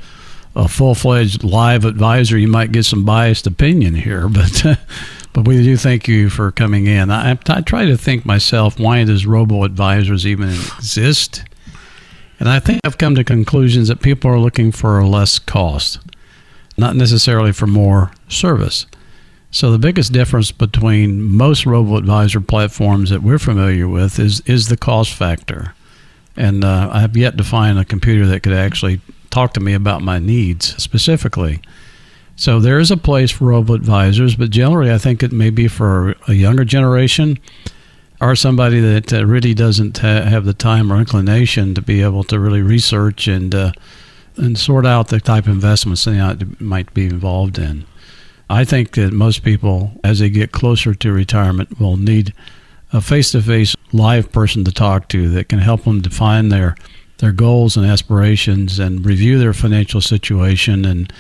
[0.55, 4.79] a full fledged live advisor, you might get some biased opinion here, but.
[5.37, 7.11] But we do thank you for coming in.
[7.11, 11.45] I, I try to think myself, why does robo advisors even exist?
[12.41, 15.99] And I think I've come to conclusions that people are looking for less cost,
[16.79, 18.87] not necessarily for more service.
[19.51, 24.69] So the biggest difference between most robo advisor platforms that we're familiar with is is
[24.69, 25.75] the cost factor.
[26.35, 29.75] And uh, I have yet to find a computer that could actually talk to me
[29.75, 31.61] about my needs specifically.
[32.37, 35.69] So there is a place for robo advisors, but generally, I think it may be
[35.69, 37.39] for a younger generation
[38.21, 42.25] or somebody that uh, really doesn't ha- have the time or inclination to be able
[42.25, 43.73] to really research and uh,
[44.37, 46.21] and sort out the type of investments they
[46.61, 47.87] might be involved in.
[48.51, 52.35] I think that most people, as they get closer to retirement, will need
[52.93, 56.77] a face-to-face live person to talk to that can help them define their
[57.19, 61.11] their goals and aspirations and review their financial situation and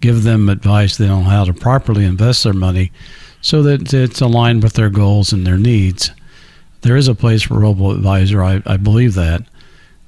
[0.00, 2.92] give them advice then on how to properly invest their money
[3.40, 6.10] so that it's aligned with their goals and their needs.
[6.82, 8.42] there is a place for robo advisor.
[8.42, 9.42] I, I believe that.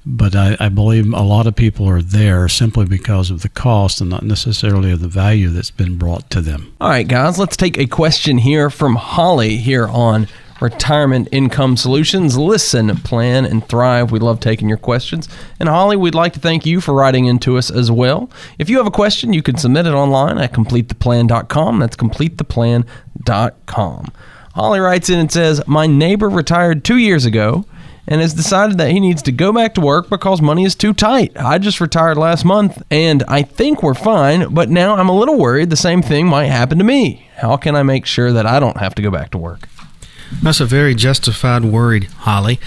[0.05, 3.99] But I, I believe a lot of people are there simply because of the cost
[4.01, 6.73] and not necessarily of the value that's been brought to them.
[6.79, 10.27] All right, guys, let's take a question here from Holly here on
[10.59, 12.37] Retirement Income Solutions.
[12.37, 14.11] Listen, plan, and thrive.
[14.11, 15.29] We love taking your questions.
[15.59, 18.29] And Holly, we'd like to thank you for writing into us as well.
[18.57, 21.79] If you have a question, you can submit it online at completetheplan.com.
[21.79, 24.11] That's completetheplan.com.
[24.55, 27.65] Holly writes in and says, My neighbor retired two years ago
[28.07, 30.93] and has decided that he needs to go back to work because money is too
[30.93, 31.31] tight.
[31.37, 35.37] I just retired last month and I think we're fine, but now I'm a little
[35.37, 37.29] worried the same thing might happen to me.
[37.35, 39.69] How can I make sure that I don't have to go back to work?
[40.41, 42.59] That's a very justified worry, Holly.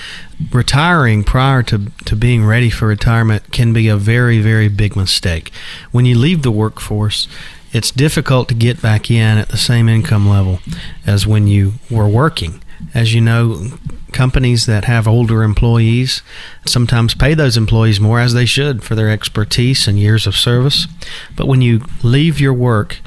[0.50, 5.52] Retiring prior to, to being ready for retirement can be a very, very big mistake.
[5.92, 7.28] When you leave the workforce,
[7.72, 10.60] it's difficult to get back in at the same income level
[11.06, 12.62] as when you were working.
[12.94, 13.68] As you know,
[14.12, 16.22] companies that have older employees
[16.66, 20.86] sometimes pay those employees more as they should for their expertise and years of service.
[21.34, 22.98] But when you leave your work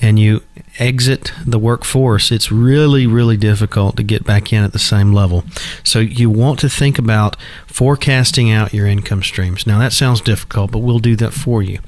[0.00, 0.42] and you
[0.78, 5.44] exit the workforce, it's really, really difficult to get back in at the same level.
[5.84, 9.66] So you want to think about forecasting out your income streams.
[9.66, 11.80] Now that sounds difficult, but we'll do that for you.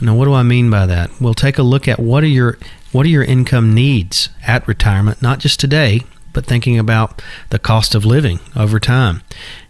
[0.00, 1.10] Now what do I mean by that?
[1.20, 2.58] We'll take a look at what are your
[2.90, 6.00] what are your income needs at retirement, not just today,
[6.32, 7.20] but thinking about
[7.50, 9.22] the cost of living over time.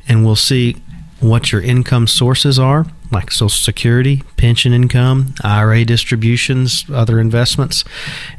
[0.06, 0.76] And we'll see
[1.20, 7.84] what your income sources are, like Social Security, pension income, IRA distributions, other investments.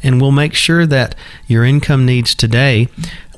[0.04, 1.16] And we'll make sure that
[1.48, 2.88] your income needs today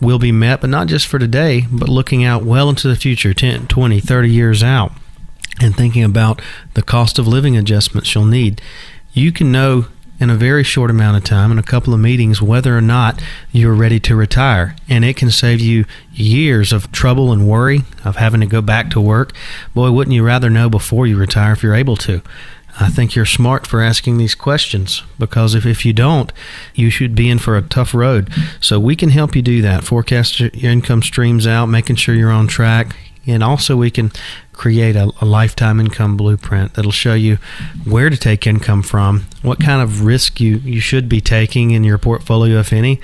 [0.01, 3.33] will be met, but not just for today, but looking out well into the future
[3.33, 4.91] 10, 20, 30 years out
[5.61, 6.41] and thinking about
[6.73, 8.61] the cost of living adjustments you'll need.
[9.13, 9.87] You can know
[10.21, 13.21] in a very short amount of time in a couple of meetings whether or not
[13.51, 14.75] you're ready to retire.
[14.87, 18.91] And it can save you years of trouble and worry of having to go back
[18.91, 19.33] to work.
[19.73, 22.21] Boy, wouldn't you rather know before you retire if you're able to?
[22.79, 26.31] I think you're smart for asking these questions because if, if you don't,
[26.75, 28.31] you should be in for a tough road.
[28.61, 29.83] So we can help you do that.
[29.83, 32.95] Forecast your income streams out, making sure you're on track.
[33.27, 34.11] And also, we can
[34.53, 37.37] create a, a, lifetime income blueprint that'll show you
[37.83, 41.83] where to take income from, what kind of risk you, you should be taking in
[41.83, 42.99] your portfolio, if any,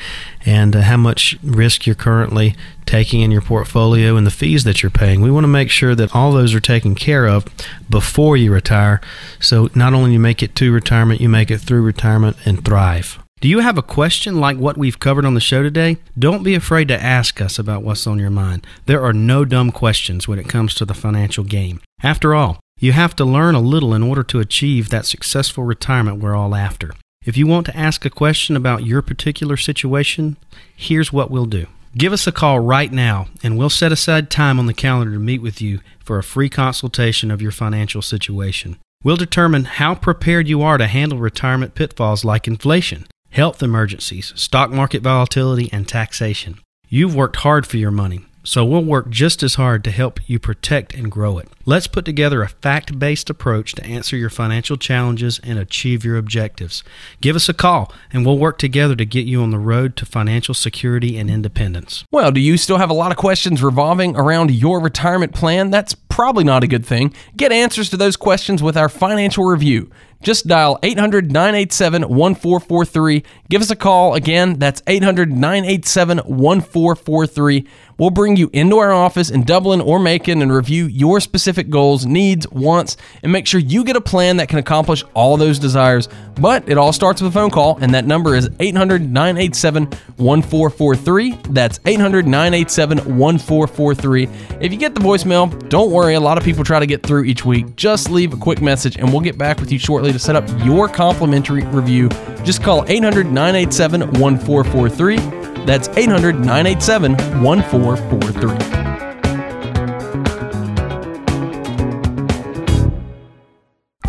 [0.46, 4.82] and uh, how much risk you're currently taking in your portfolio and the fees that
[4.82, 5.22] you're paying.
[5.22, 7.46] We want to make sure that all those are taken care of
[7.90, 9.02] before you retire.
[9.40, 13.20] So not only you make it to retirement, you make it through retirement and thrive.
[13.40, 15.98] Do you have a question like what we've covered on the show today?
[16.18, 18.66] Don't be afraid to ask us about what's on your mind.
[18.88, 21.80] There are no dumb questions when it comes to the financial game.
[22.02, 26.18] After all, you have to learn a little in order to achieve that successful retirement
[26.20, 26.94] we're all after.
[27.28, 30.38] If you want to ask a question about your particular situation,
[30.76, 31.68] here's what we'll do.
[31.96, 35.20] Give us a call right now, and we'll set aside time on the calendar to
[35.20, 38.78] meet with you for a free consultation of your financial situation.
[39.04, 44.72] We'll determine how prepared you are to handle retirement pitfalls like inflation health emergencies, stock
[44.72, 46.60] market volatility, and taxation.
[46.90, 50.40] You've worked hard for your money, so we'll work just as hard to help you
[50.40, 51.50] protect and grow it.
[51.66, 56.16] Let's put together a fact based approach to answer your financial challenges and achieve your
[56.16, 56.82] objectives.
[57.20, 60.06] Give us a call, and we'll work together to get you on the road to
[60.06, 62.06] financial security and independence.
[62.10, 65.70] Well, do you still have a lot of questions revolving around your retirement plan?
[65.70, 67.14] That's probably not a good thing.
[67.36, 69.92] Get answers to those questions with our financial review.
[70.22, 73.24] Just dial 800 987 1443.
[73.50, 74.16] Give us a call.
[74.16, 77.68] Again, that's 800 987 1443.
[77.98, 82.06] We'll bring you into our office in Dublin or Macon and review your specific goals,
[82.06, 86.08] needs, wants, and make sure you get a plan that can accomplish all those desires.
[86.40, 89.86] But it all starts with a phone call, and that number is 800 987
[90.18, 91.32] 1443.
[91.50, 94.30] That's 800 987 1443.
[94.62, 97.24] If you get the voicemail, don't worry, a lot of people try to get through
[97.24, 97.76] each week.
[97.76, 100.48] Just leave a quick message, and we'll get back with you shortly to set up
[100.66, 102.10] your complimentary review.
[102.44, 105.18] Just call 800 987 1443.
[105.66, 108.78] That's 800 987 1443.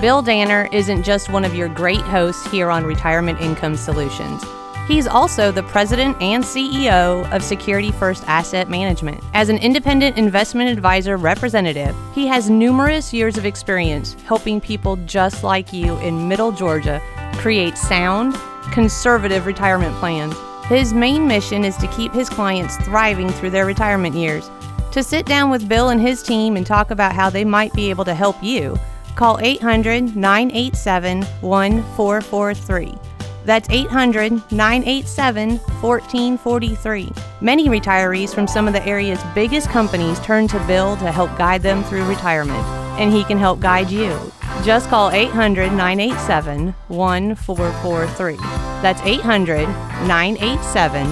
[0.01, 4.45] Bill Danner isn't just one of your great hosts here on Retirement Income Solutions.
[4.89, 9.23] He's also the president and CEO of Security First Asset Management.
[9.35, 15.45] As an independent investment advisor representative, he has numerous years of experience helping people just
[15.45, 17.01] like you in Middle Georgia
[17.35, 18.35] create sound,
[18.73, 20.35] conservative retirement plans
[20.69, 24.51] his main mission is to keep his clients thriving through their retirement years.
[24.93, 27.89] To sit down with Bill and his team and talk about how they might be
[27.89, 28.79] able to help you,
[29.15, 33.08] call 800 987 1443.
[33.49, 37.11] That's 800 987 1443.
[37.41, 41.63] Many retirees from some of the area's biggest companies turn to Bill to help guide
[41.63, 42.63] them through retirement,
[43.01, 44.21] and he can help guide you.
[44.63, 48.37] Just call 800 987 1443.
[48.83, 49.67] That's 800
[50.07, 51.07] 987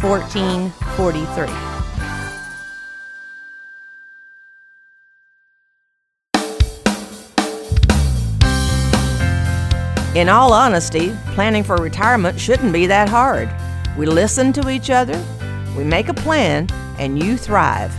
[0.00, 1.71] 1443.
[10.14, 13.48] In all honesty, planning for retirement shouldn't be that hard.
[13.96, 15.18] We listen to each other,
[15.74, 17.96] we make a plan, and you thrive.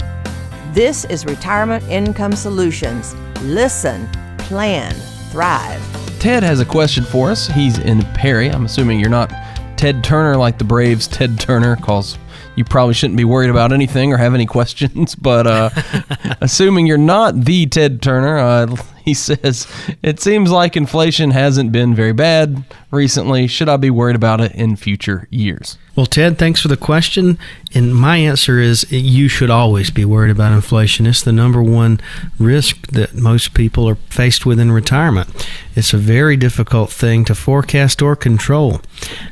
[0.76, 3.16] This is Retirement Income Solutions.
[3.42, 4.08] Listen,
[4.38, 4.94] plan,
[5.32, 5.82] thrive.
[6.20, 7.48] Ted has a question for us.
[7.48, 8.48] He's in Perry.
[8.50, 9.34] I'm assuming you're not
[9.76, 12.20] Ted Turner like the Braves Ted Turner, calls
[12.56, 15.16] you probably shouldn't be worried about anything or have any questions.
[15.16, 15.70] But uh,
[16.42, 18.76] assuming you're not the Ted Turner, uh,
[19.06, 19.68] he says,
[20.02, 23.48] It seems like inflation hasn't been very bad recently.
[23.48, 25.78] Should I be worried about it in future years?
[25.96, 27.38] Well, Ted, thanks for the question.
[27.76, 31.06] And my answer is you should always be worried about inflation.
[31.06, 32.00] It's the number one
[32.40, 35.48] risk that most people are faced with in retirement.
[35.76, 38.82] It's a very difficult thing to forecast or control.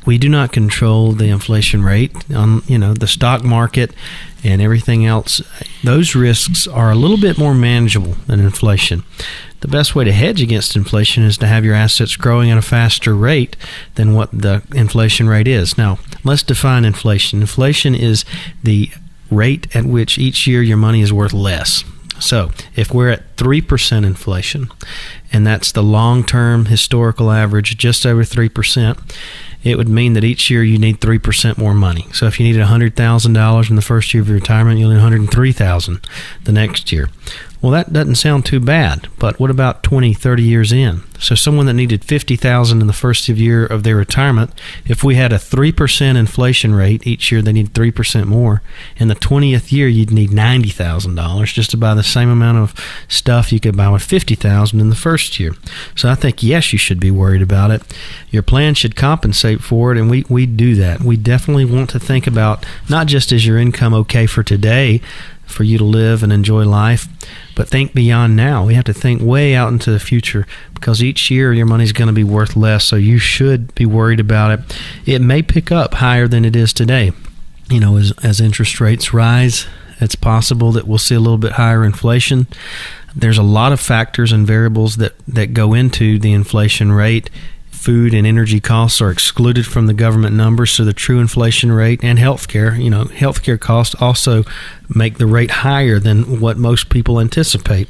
[0.06, 3.92] We do not control the inflation rate on, you know, the stock market
[4.44, 5.42] and everything else.
[5.84, 9.04] Those risks are a little bit more manageable than inflation.
[9.62, 12.64] The best way to hedge against inflation is to have your assets growing at a
[12.64, 13.55] faster rate
[13.95, 15.78] than what the inflation rate is.
[15.78, 17.41] Now, let's define inflation.
[17.41, 18.26] Inflation is
[18.64, 18.89] the
[19.30, 21.84] rate at which each year your money is worth less.
[22.20, 24.70] So, if we're at 3% inflation,
[25.32, 29.16] and that's the long term historical average, just over 3%,
[29.64, 32.07] it would mean that each year you need 3% more money.
[32.14, 36.07] So if you needed $100,000 in the first year of your retirement, you'll need 103,000
[36.43, 37.09] the next year.
[37.62, 41.03] Well, that doesn't sound too bad, but what about 20, 30 years in?
[41.20, 44.51] So someone that needed 50,000 in the first year of their retirement,
[44.88, 48.64] if we had a 3% inflation rate, each year they need 3% more.
[48.97, 52.74] In the 20th year, you'd need $90,000 just to buy the same amount of
[53.07, 55.53] stuff you could buy with 50,000 in the first year.
[55.95, 57.84] So I think yes, you should be worried about it.
[58.32, 61.01] Your plan should compensate for it and we we do that.
[61.01, 65.01] We definitely want to think about not just is your income okay for today,
[65.52, 67.08] for you to live and enjoy life,
[67.56, 68.66] but think beyond now.
[68.66, 71.93] We have to think way out into the future because each year your money is
[71.93, 74.80] going to be worth less, so you should be worried about it.
[75.06, 77.12] It may pick up higher than it is today.
[77.70, 79.66] You know, as, as interest rates rise,
[79.99, 82.47] it's possible that we'll see a little bit higher inflation.
[83.16, 87.30] There's a lot of factors and variables that, that go into the inflation rate
[87.82, 92.00] food and energy costs are excluded from the government numbers, so the true inflation rate
[92.04, 94.44] and healthcare, you know, healthcare costs also
[94.88, 97.90] make the rate higher than what most people anticipate.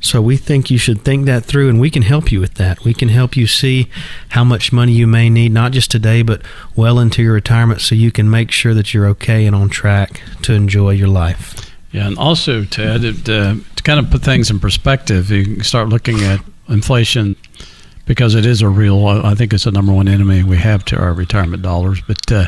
[0.00, 2.84] So we think you should think that through, and we can help you with that.
[2.84, 3.88] We can help you see
[4.30, 6.42] how much money you may need, not just today, but
[6.76, 10.20] well into your retirement, so you can make sure that you're okay and on track
[10.42, 11.72] to enjoy your life.
[11.90, 15.88] Yeah, and also, Ted, it, uh, to kind of put things in perspective, you start
[15.88, 17.36] looking at inflation
[18.06, 19.06] because it is a real.
[19.06, 22.00] I think it's the number one enemy we have to our retirement dollars.
[22.00, 22.46] But uh,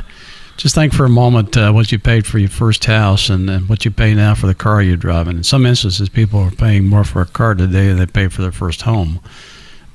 [0.56, 3.68] just think for a moment uh, what you paid for your first house and, and,
[3.68, 5.36] what you pay now for the car you're driving.
[5.36, 8.42] In some instances, people are paying more for a car today than they pay for
[8.42, 9.20] their first home.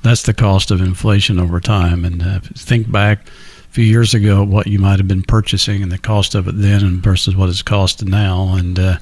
[0.02, 2.04] That's the cost of inflation over time.
[2.04, 5.92] And uh, think back a few years ago what you might have been purchasing and
[5.92, 8.54] the cost of it then and versus what it's cost now.
[8.54, 8.98] And uh,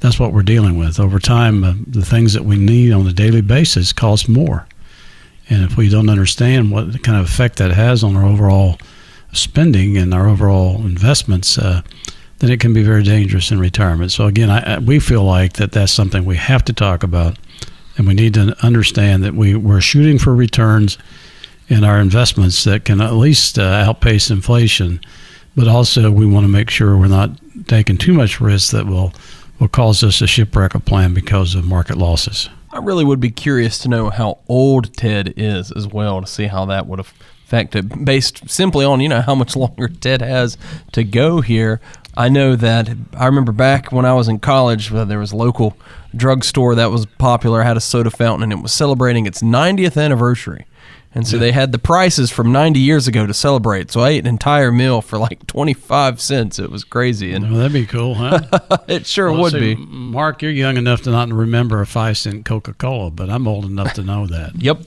[0.00, 0.98] that's what we're dealing with.
[1.00, 4.66] Over time, uh, the things that we need on a daily basis cost more.
[5.48, 8.78] And if we don't understand what kind of effect that has on our overall
[9.32, 11.82] spending and our overall investments, uh,
[12.38, 14.12] then it can be very dangerous in retirement.
[14.12, 17.38] So again, I, we feel like that that's something we have to talk about,
[17.96, 20.98] and we need to understand that we we're shooting for returns
[21.68, 25.00] in our investments that can at least uh, outpace inflation,
[25.56, 27.30] but also we want to make sure we're not
[27.66, 29.12] taking too much risk that will
[29.58, 32.50] will cause us a shipwreck a plan because of market losses.
[32.76, 36.44] I really would be curious to know how old Ted is as well to see
[36.44, 40.58] how that would affect it based simply on, you know, how much longer Ted has
[40.92, 41.80] to go here.
[42.18, 45.36] I know that I remember back when I was in college, uh, there was a
[45.36, 45.74] local
[46.14, 50.66] drugstore that was popular, had a soda fountain, and it was celebrating its 90th anniversary.
[51.16, 53.90] And so they had the prices from 90 years ago to celebrate.
[53.90, 56.58] So I ate an entire meal for like 25 cents.
[56.58, 57.32] It was crazy.
[57.32, 58.40] And well, that'd be cool, huh?
[58.88, 59.76] it sure well, would see, be.
[59.76, 63.64] Mark, you're young enough to not remember a five cent Coca Cola, but I'm old
[63.64, 64.56] enough to know that.
[64.56, 64.78] yep.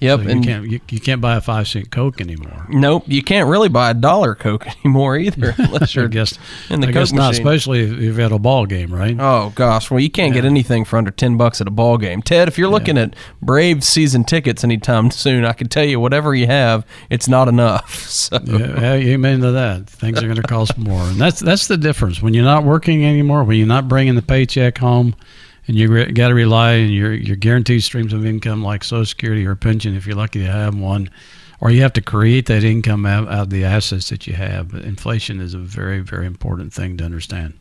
[0.00, 2.66] Yep, So you and can't you, you can't buy a five cent Coke anymore.
[2.70, 6.38] nope, you can't really buy a dollar Coke anymore either, unless you're guess
[6.70, 9.16] in the I Coke guess not, especially if you've had a ball game, right?
[9.18, 12.22] Oh gosh, well you can't get anything for under ten bucks at a ball game.
[12.22, 16.34] Ted, if you're looking at Braves season tickets anytime soon, I can tell you whatever
[16.34, 18.08] you have, it's not enough.
[18.20, 19.88] So Yeah, yeah, amen to that.
[19.88, 22.20] Things are going to cost more, and that's that's the difference.
[22.20, 25.14] When you're not working anymore, when you're not bringing the paycheck home,
[25.70, 29.06] and you re- got to rely on your your guaranteed streams of income like Social
[29.06, 31.08] Security or pension, if you're lucky to have one,
[31.60, 34.72] or you have to create that income out, out of the assets that you have.
[34.72, 37.56] But inflation is a very very important thing to understand.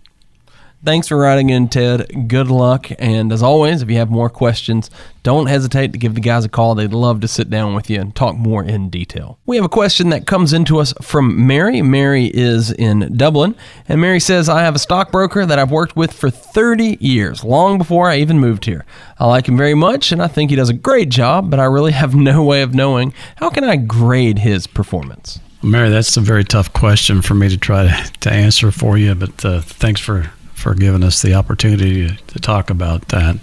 [0.81, 2.29] Thanks for writing in, Ted.
[2.29, 2.89] Good luck.
[2.99, 4.89] And as always, if you have more questions,
[5.23, 6.73] don't hesitate to give the guys a call.
[6.73, 9.37] They'd love to sit down with you and talk more in detail.
[9.45, 11.81] We have a question that comes into us from Mary.
[11.81, 13.55] Mary is in Dublin.
[13.89, 17.77] And Mary says, I have a stockbroker that I've worked with for 30 years, long
[17.77, 18.85] before I even moved here.
[19.19, 21.65] I like him very much and I think he does a great job, but I
[21.65, 25.41] really have no way of knowing how can I grade his performance.
[25.61, 29.13] Mary, that's a very tough question for me to try to, to answer for you,
[29.13, 33.37] but uh, thanks for, for giving us the opportunity to, talk about that.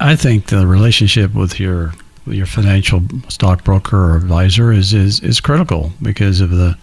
[0.00, 1.92] I think the relationship with your
[2.26, 6.76] with your financial stockbroker or advisor is, is, is critical because of the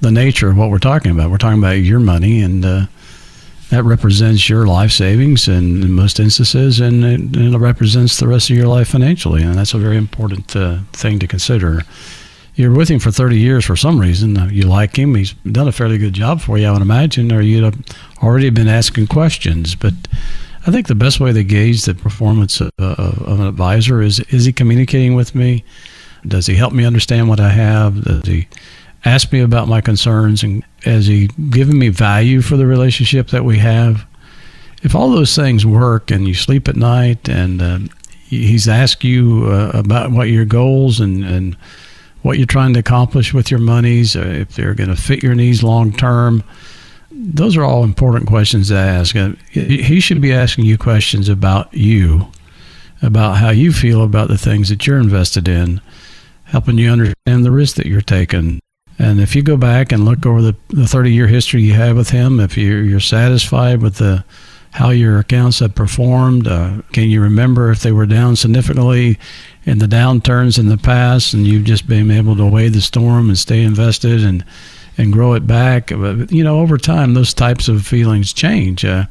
[0.00, 1.30] the nature of what we're talking about.
[1.30, 2.86] We're talking about your money, and uh,
[3.70, 8.28] that represents your life savings in, in most instances, and it, and it represents the
[8.28, 11.82] rest of your life financially, and that's a very important uh, thing to consider
[12.56, 14.36] you're with him for 30 years for some reason.
[14.36, 15.14] uh, You like him.
[15.14, 17.78] He's done a fairly good job for you, I would imagine, or you'd have
[18.22, 19.74] already been asking questions.
[19.74, 19.94] But
[20.66, 24.46] I think the best way to gauge the performance of, of an advisor is is
[24.46, 25.64] he communicating with me?
[26.26, 28.02] Does he help me understand what I have?
[28.02, 28.48] Does he
[29.04, 30.42] ask me about my concerns?
[30.42, 34.04] And has he given me value for the relationship that we have?
[34.82, 37.78] If all those things work and you sleep at night and uh,
[38.24, 41.56] he's asked you uh, about what your goals and, and
[42.26, 45.36] what you're trying to accomplish with your monies, uh, if they're going to fit your
[45.36, 46.42] needs long term.
[47.12, 49.14] Those are all important questions to ask.
[49.14, 52.26] Uh, He should be asking you questions about you,
[53.00, 55.80] about how you feel about the things that you're invested in,
[56.46, 58.58] helping you understand the risk that you're taking.
[58.98, 61.96] And if you go back and look over the, the 30 year history you have
[61.96, 64.24] with him, if you're, you're satisfied with the
[64.76, 69.18] how your accounts have performed, uh, can you remember if they were down significantly
[69.64, 73.30] in the downturns in the past, and you've just been able to weather the storm
[73.30, 74.44] and stay invested and
[74.98, 75.88] and grow it back?
[75.88, 78.84] But, you know, over time, those types of feelings change.
[78.84, 79.06] Uh,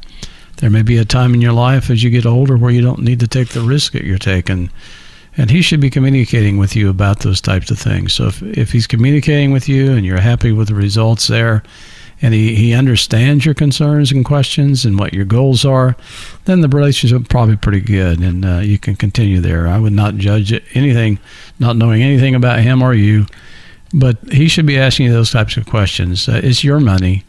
[0.58, 3.02] there may be a time in your life as you get older where you don't
[3.02, 4.70] need to take the risk that you're taking.
[5.36, 8.14] And he should be communicating with you about those types of things.
[8.14, 11.64] So if, if he's communicating with you and you're happy with the results there,
[12.22, 15.96] and he, he understands your concerns and questions and what your goals are,
[16.46, 19.68] then the relationship is probably pretty good and uh, you can continue there.
[19.68, 21.18] I would not judge anything,
[21.58, 23.26] not knowing anything about him or you,
[23.92, 26.28] but he should be asking you those types of questions.
[26.28, 27.24] Uh, it's your money.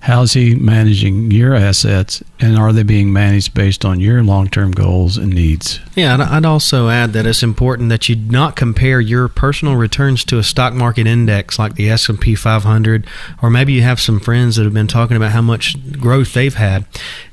[0.00, 5.16] How's he managing your assets, and are they being managed based on your long-term goals
[5.16, 5.80] and needs?
[5.96, 10.24] Yeah, and I'd also add that it's important that you not compare your personal returns
[10.26, 13.06] to a stock market index like the S&P 500
[13.42, 16.54] or maybe you have some friends that have been talking about how much growth they've
[16.54, 16.86] had.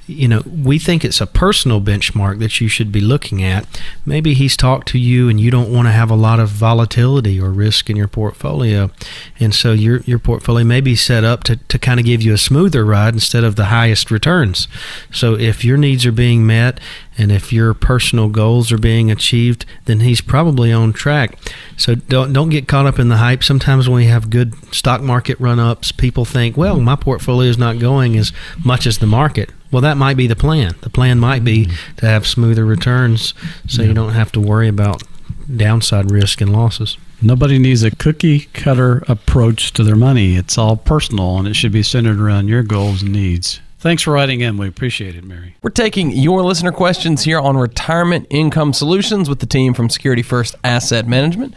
[0.08, 3.66] You know, we think it's a personal benchmark that you should be looking at.
[4.06, 7.40] Maybe he's talked to you and you don't want to have a lot of volatility
[7.40, 8.92] or risk in your portfolio.
[9.40, 12.34] And so your your portfolio may be set up to, to kind of give you
[12.34, 14.68] a smoother ride instead of the highest returns.
[15.12, 16.80] So if your needs are being met
[17.18, 21.38] and if your personal goals are being achieved, then he's probably on track.
[21.78, 23.44] So don't don't get caught up in the hype.
[23.44, 27.58] Sometimes when we have good stock market run ups, people think, well, my portfolio is
[27.58, 28.32] not going as
[28.64, 29.50] much as the market.
[29.76, 30.74] Well, that might be the plan.
[30.84, 31.74] The plan might be hmm.
[31.98, 33.34] to have smoother returns,
[33.68, 35.04] so you don't have to worry about
[35.54, 36.98] downside risk and losses.
[37.22, 40.38] Nobody needs a cookie cutter approach to their money.
[40.38, 43.60] It's all personal and it should be centered around your goals and needs.
[43.80, 44.56] Thanks for writing in.
[44.56, 45.58] We appreciate it, Mary.
[45.62, 50.22] We're taking your listener questions here on Retirement Income Solutions with the team from Security
[50.22, 51.54] First Asset Management.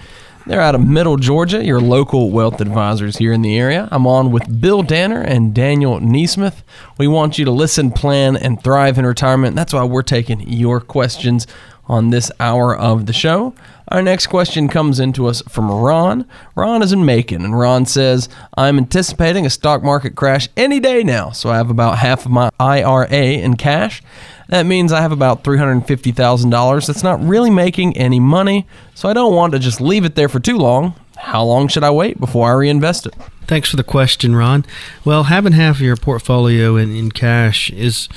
[0.48, 3.86] They're out of Middle Georgia, your local wealth advisors here in the area.
[3.92, 6.62] I'm on with Bill Danner and Daniel Neesmith.
[6.96, 9.56] We want you to listen, plan, and thrive in retirement.
[9.56, 11.46] That's why we're taking your questions
[11.84, 13.52] on this hour of the show.
[13.90, 16.26] Our next question comes into us from Ron.
[16.54, 21.02] Ron is in Macon, and Ron says, I'm anticipating a stock market crash any day
[21.02, 24.02] now, so I have about half of my IRA in cash.
[24.48, 29.34] That means I have about $350,000 that's not really making any money, so I don't
[29.34, 30.94] want to just leave it there for too long.
[31.16, 33.14] How long should I wait before I reinvest it?
[33.46, 34.66] Thanks for the question, Ron.
[35.04, 38.08] Well, having half of your portfolio in, in cash is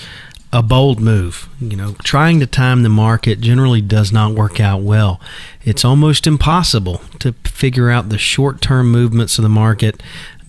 [0.53, 1.47] a bold move.
[1.59, 5.21] You know, trying to time the market generally does not work out well.
[5.63, 10.01] It's almost impossible to figure out the short term movements of the market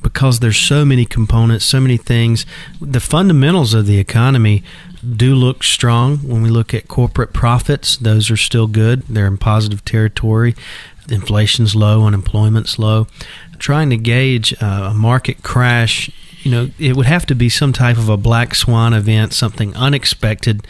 [0.02, 2.44] because there's so many components, so many things.
[2.80, 4.64] The fundamentals of the economy
[5.16, 7.96] do look strong when we look at corporate profits.
[7.96, 10.54] Those are still good, they're in positive territory.
[11.08, 13.06] Inflation's low, unemployment's low.
[13.58, 16.10] Trying to gauge uh, a market crash
[16.42, 19.74] you know, it would have to be some type of a black swan event, something
[19.76, 20.66] unexpected.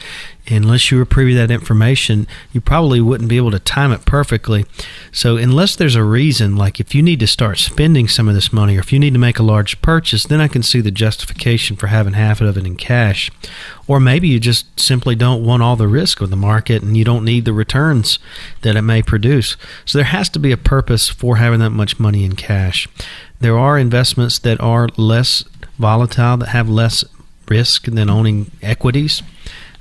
[0.49, 4.05] Unless you were privy to that information, you probably wouldn't be able to time it
[4.05, 4.67] perfectly.
[5.13, 8.53] So, unless there's a reason, like if you need to start spending some of this
[8.53, 10.91] money or if you need to make a large purchase, then I can see the
[10.91, 13.31] justification for having half of it in cash.
[13.87, 17.05] Or maybe you just simply don't want all the risk of the market and you
[17.05, 18.19] don't need the returns
[18.63, 19.57] that it may produce.
[19.85, 22.89] So, there has to be a purpose for having that much money in cash.
[23.39, 25.45] There are investments that are less
[25.79, 27.05] volatile, that have less
[27.49, 29.23] risk than owning equities.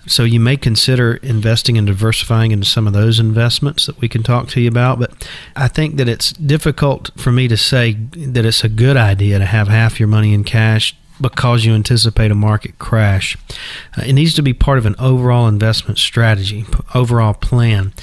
[0.08, 4.24] So you may consider investing and diversifying into some of those investments that we can
[4.24, 5.00] talk to you about.
[5.00, 9.38] But I think that it's difficult for me to say that it's a good idea
[9.38, 13.38] to have half your money in cash because you anticipate a market crash.
[13.96, 16.66] Uh, it needs to be part of an overall investment strategy,
[16.96, 17.94] overall plan.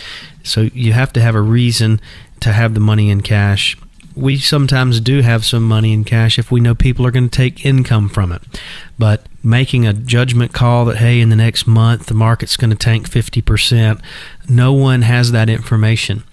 [0.45, 2.01] So you have to have a reason
[2.41, 3.77] to have the money in cash
[4.19, 7.37] we sometimes do have some money in cash if we know people are going to
[7.37, 8.43] take income from it.
[8.99, 12.77] But making a judgment call that, hey, in the next month the market's going to
[12.77, 14.03] tank 50%,
[14.49, 16.25] no one has that information.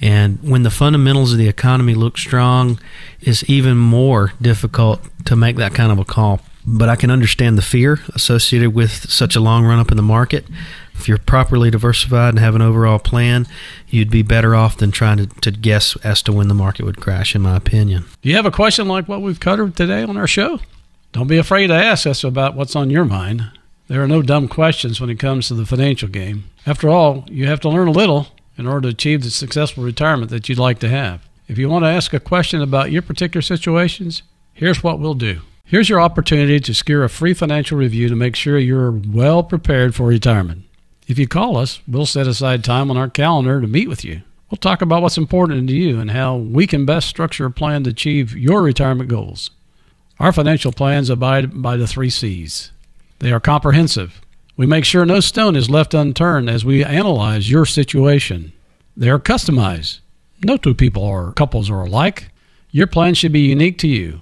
[0.00, 2.78] And when the fundamentals of the economy look strong,
[3.20, 6.40] it's even more difficult to make that kind of a call.
[6.66, 10.02] But I can understand the fear associated with such a long run up in the
[10.02, 10.44] market.
[10.98, 13.46] If you're properly diversified and have an overall plan,
[13.88, 17.00] you'd be better off than trying to, to guess as to when the market would
[17.00, 18.04] crash, in my opinion.
[18.22, 20.60] Do you have a question like what we've covered today on our show?
[21.12, 23.50] Don't be afraid to ask us about what's on your mind.
[23.88, 26.44] There are no dumb questions when it comes to the financial game.
[26.66, 28.28] After all, you have to learn a little
[28.58, 31.26] in order to achieve the successful retirement that you'd like to have.
[31.46, 34.22] If you want to ask a question about your particular situations,
[34.52, 35.40] here's what we'll do.
[35.64, 39.94] Here's your opportunity to secure a free financial review to make sure you're well prepared
[39.94, 40.64] for retirement.
[41.06, 44.22] If you call us, we'll set aside time on our calendar to meet with you.
[44.50, 47.84] We'll talk about what's important to you and how we can best structure a plan
[47.84, 49.50] to achieve your retirement goals.
[50.18, 52.72] Our financial plans abide by the three C's.
[53.20, 54.20] They are comprehensive.
[54.56, 58.52] We make sure no stone is left unturned as we analyze your situation.
[58.96, 60.00] They are customized.
[60.42, 62.30] No two people or couples are alike.
[62.70, 64.20] Your plan should be unique to you,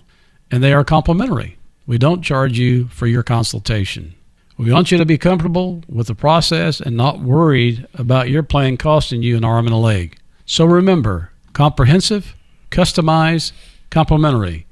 [0.51, 1.57] and they are complimentary.
[1.87, 4.15] We don't charge you for your consultation.
[4.57, 8.77] We want you to be comfortable with the process and not worried about your plan
[8.77, 10.17] costing you an arm and a leg.
[10.47, 12.37] So remember comprehensive,
[12.71, 13.51] customized,
[13.91, 14.67] complimentary.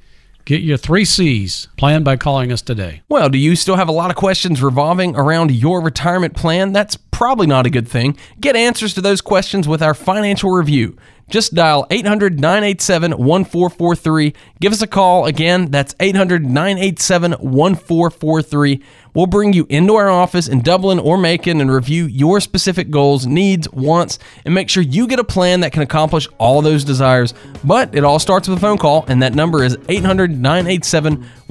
[0.45, 3.03] Get your three C's planned by calling us today.
[3.09, 6.73] Well, do you still have a lot of questions revolving around your retirement plan?
[6.73, 8.17] That's probably not a good thing.
[8.41, 10.97] Get answers to those questions with our financial review.
[11.33, 14.35] Just dial 800 987 1443.
[14.61, 15.25] Give us a call.
[15.25, 18.83] Again, that's 800 987 1443.
[19.15, 23.27] We'll bring you into our office in Dublin or Macon and review your specific goals,
[23.27, 27.33] needs, wants, and make sure you get a plan that can accomplish all those desires.
[27.65, 31.42] But it all starts with a phone call, and that number is 800 987 1443.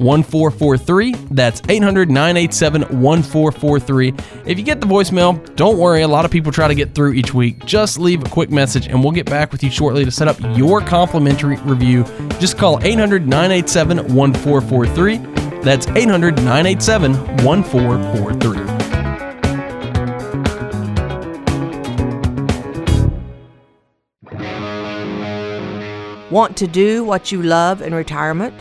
[1.30, 4.14] That's 800 987 1443.
[4.44, 7.12] If you get the voicemail, don't worry, a lot of people try to get through
[7.12, 7.64] each week.
[7.64, 10.38] Just leave a quick message, and we'll get back with you shortly to set up
[10.56, 12.04] your complimentary review.
[12.40, 15.18] Just call 800 987 1443.
[15.62, 18.82] That's 800 987 1443.
[26.32, 28.54] Want to do what you love in retirement?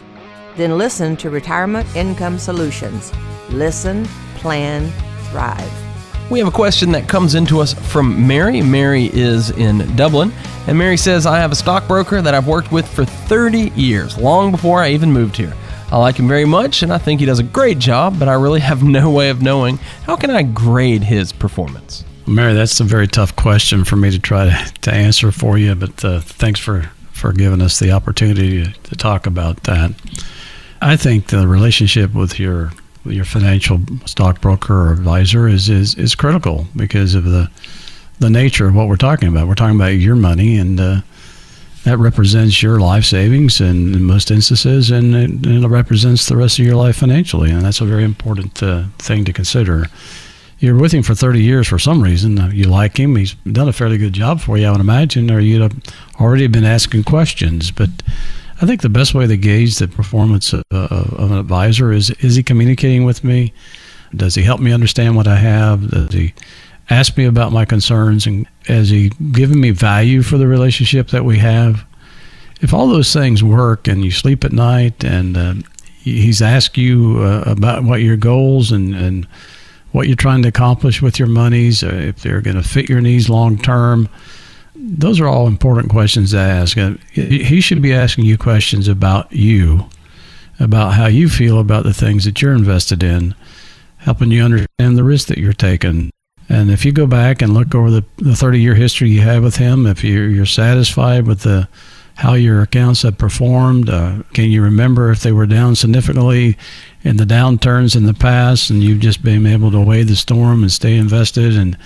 [0.55, 3.11] Then listen to Retirement Income Solutions.
[3.49, 4.91] Listen, plan,
[5.29, 5.71] thrive.
[6.29, 8.61] We have a question that comes into us from Mary.
[8.61, 10.31] Mary is in Dublin,
[10.67, 14.51] and Mary says, I have a stockbroker that I've worked with for 30 years, long
[14.51, 15.53] before I even moved here.
[15.91, 18.33] I like him very much and I think he does a great job, but I
[18.35, 22.05] really have no way of knowing how can I grade his performance.
[22.25, 25.75] Mary, that's a very tough question for me to try to, to answer for you,
[25.75, 29.91] but uh, thanks for, for giving us the opportunity to, to talk about that.
[30.81, 32.71] I think the relationship with your
[33.03, 37.49] with your financial stockbroker or advisor is, is, is critical because of the
[38.19, 39.47] the nature of what we're talking about.
[39.47, 41.01] We're talking about your money, and uh,
[41.83, 46.37] that represents your life savings in, in most instances, and it, and it, represents the
[46.37, 47.49] rest of your life financially.
[47.49, 49.87] And that's a very important uh, thing to consider.
[50.59, 52.37] You're with him for 30 years for some reason.
[52.37, 53.15] Uh, you like him.
[53.15, 55.75] He's done a fairly good job for you, I would imagine, or you'd have
[56.19, 57.71] already been asking questions.
[57.71, 57.89] But
[58.61, 62.11] I think the best way to gauge the performance of, uh, of an advisor is
[62.21, 63.53] is he communicating with me
[64.15, 65.89] Does he help me understand what I have?
[65.89, 66.33] Does he
[66.89, 68.27] ask me about my concerns?
[68.27, 71.85] And has he given me value for the relationship that we have?
[72.61, 75.53] If all those things work and you sleep at night and uh,
[75.99, 79.27] he's asked you uh, about what your goals and, and
[79.91, 83.01] what you're trying to accomplish with your monies, uh, if they're going to fit your
[83.01, 84.07] needs long term,
[84.81, 86.77] those are all important questions to ask.
[86.77, 89.87] Uh, he should be asking you questions about you,
[90.59, 93.35] about how you feel about the things that you're invested in,
[93.97, 96.09] helping you understand the risk that you're taking.
[96.49, 99.43] And if you go back and look over the, the 30 year history you have
[99.43, 101.67] with him, if you're, you're satisfied with the
[102.15, 106.57] how your accounts have performed, uh, can you remember if they were down significantly
[107.03, 110.61] in the downturns in the past, and you've just been able to weather the storm
[110.61, 111.77] and stay invested and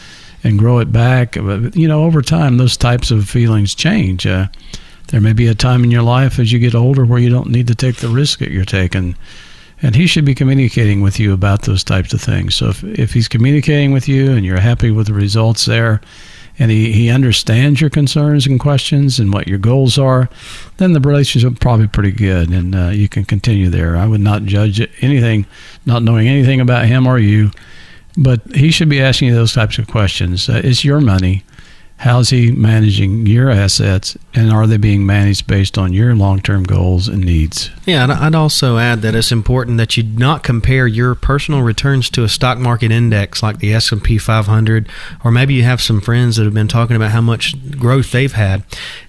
[0.46, 1.34] and grow it back.
[1.34, 4.28] But, you know, over time, those types of feelings change.
[4.28, 4.48] Uh,
[5.08, 7.50] there may be a time in your life as you get older where you don't
[7.50, 9.16] need to take the risk that you're taking.
[9.82, 12.56] And he should be communicating with you about those types of things.
[12.56, 16.00] So if, if he's communicating with you and you're happy with the results there,
[16.58, 20.30] and he, he understands your concerns and questions and what your goals are,
[20.78, 23.98] then the relationship probably pretty good and uh, you can continue there.
[23.98, 25.46] I would not judge anything,
[25.86, 27.52] not knowing anything about him or you
[28.18, 30.50] but he should be asking you those types of questions.
[30.50, 31.44] Uh, it's your money.
[31.98, 37.08] How's he managing your assets, and are they being managed based on your long-term goals
[37.08, 37.70] and needs?
[37.86, 42.10] Yeah, and I'd also add that it's important that you not compare your personal returns
[42.10, 44.90] to a stock market index like the S&P 500,
[45.24, 48.34] or maybe you have some friends that have been talking about how much growth they've
[48.34, 48.64] had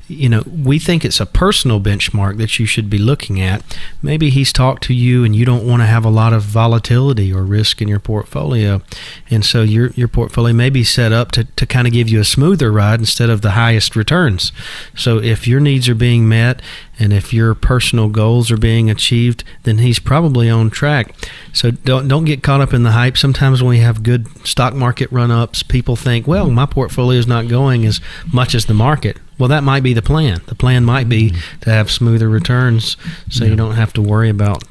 [0.09, 3.63] you know, we think it's a personal benchmark that you should be looking at.
[4.03, 7.33] Maybe he's talked to you and you don't want to have a lot of volatility
[7.33, 8.83] or risk in your portfolio.
[9.31, 12.21] And so your your portfolio may be set up to, to kind of give you
[12.21, 14.53] a smoother ride instead of the highest returns.
[14.95, 16.63] So if your needs are being met
[16.99, 21.15] and if your personal goals are being achieved, then he's probably on track.
[21.53, 23.17] So don't don't get caught up in the hype.
[23.17, 27.27] Sometimes when we have good stock market run ups, people think, well, my portfolio is
[27.27, 28.01] not going as
[28.33, 29.19] much as the market.
[29.39, 30.41] Well, that might be the plan.
[30.47, 31.61] The plan might be mm-hmm.
[31.61, 32.97] to have smoother returns
[33.29, 33.51] so yeah.
[33.51, 34.65] you don't have to worry about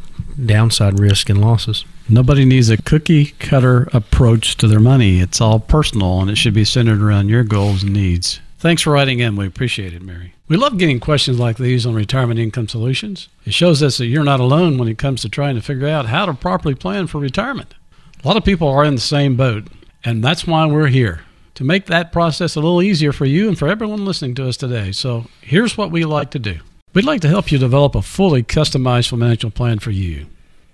[0.44, 1.86] downside risk and losses.
[2.10, 5.20] Nobody needs a cookie cutter approach to their money.
[5.20, 8.40] It's all personal and it should be centered around your goals and needs.
[8.66, 9.36] Thanks for writing in.
[9.36, 10.34] We appreciate it, Mary.
[10.48, 13.30] We love getting questions like these on retirement income solutions.
[13.46, 16.08] It shows us that you're not alone when it comes to trying to figure out
[16.08, 17.76] how to properly plan for retirement.
[18.24, 19.68] A lot of people are in the same boat,
[20.04, 23.56] and that's why we're here to make that process a little easier for you and
[23.56, 24.92] for everyone listening to us today.
[24.92, 26.58] So here's what we like to do
[26.96, 30.26] we'd like to help you develop a fully customized financial plan for you.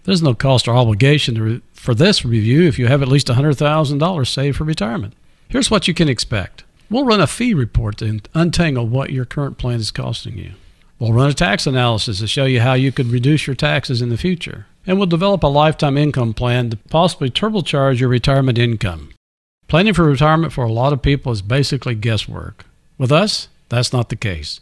[0.06, 4.28] There's no cost or obligation re- for this review if you have at least $100,000
[4.28, 5.14] saved for retirement.
[5.50, 6.61] Here's what you can expect.
[6.92, 10.52] We'll run a fee report to untangle what your current plan is costing you.
[11.00, 14.10] We'll run a tax analysis to show you how you could reduce your taxes in
[14.10, 14.66] the future.
[14.86, 19.14] And we'll develop a lifetime income plan to possibly turbocharge your retirement income.
[19.70, 22.66] Planning for retirement for a lot of people is basically guesswork.
[22.98, 24.60] With us, that's not the case.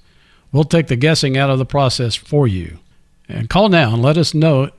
[0.52, 2.78] We'll take the guessing out of the process for you.
[3.28, 4.70] And call now and let us know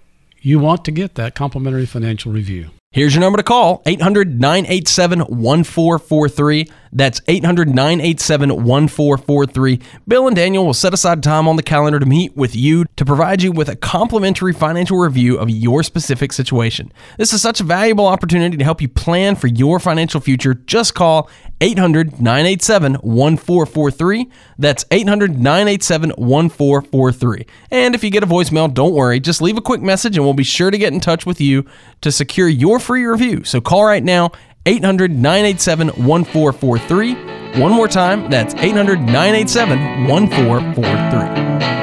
[0.40, 2.70] you want to get that complimentary financial review.
[2.92, 6.68] Here's your number to call 800 987 1443.
[6.92, 9.80] That's 800 987 1443.
[10.08, 13.04] Bill and Daniel will set aside time on the calendar to meet with you to
[13.04, 16.92] provide you with a complimentary financial review of your specific situation.
[17.16, 20.54] This is such a valuable opportunity to help you plan for your financial future.
[20.54, 21.30] Just call
[21.60, 24.30] 800 987 1443.
[24.58, 27.46] That's 800 987 1443.
[27.70, 29.20] And if you get a voicemail, don't worry.
[29.20, 31.64] Just leave a quick message and we'll be sure to get in touch with you
[32.00, 33.44] to secure your free review.
[33.44, 34.32] So call right now
[34.66, 37.14] 800 987 1443.
[37.60, 41.79] One more time, that's 800 987 1443.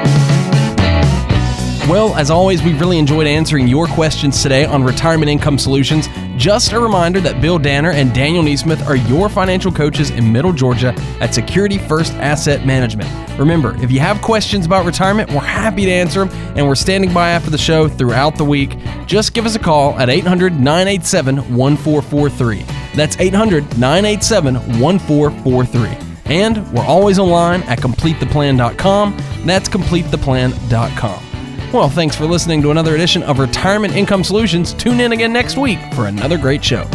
[1.88, 6.06] Well, as always, we've really enjoyed answering your questions today on Retirement Income Solutions.
[6.36, 10.52] Just a reminder that Bill Danner and Daniel Neesmith are your financial coaches in Middle
[10.52, 13.08] Georgia at Security First Asset Management.
[13.38, 17.10] Remember, if you have questions about retirement, we're happy to answer them, and we're standing
[17.10, 18.76] by after the show throughout the week.
[19.06, 22.66] Just give us a call at 800 987 1443.
[22.96, 26.06] That's 800 987 1443.
[26.26, 29.16] And we're always online at CompleteThePlan.com.
[29.46, 31.27] That's CompleteThePlan.com.
[31.70, 34.72] Well, thanks for listening to another edition of Retirement Income Solutions.
[34.72, 36.88] Tune in again next week for another great show.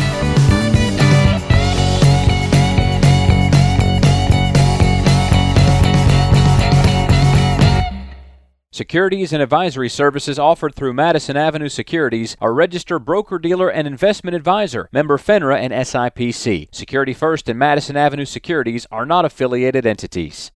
[8.71, 14.35] Securities and advisory services offered through Madison Avenue Securities are registered broker dealer and investment
[14.35, 16.73] advisor, member FINRA and SIPC.
[16.73, 20.51] Security First and Madison Avenue Securities are not affiliated entities.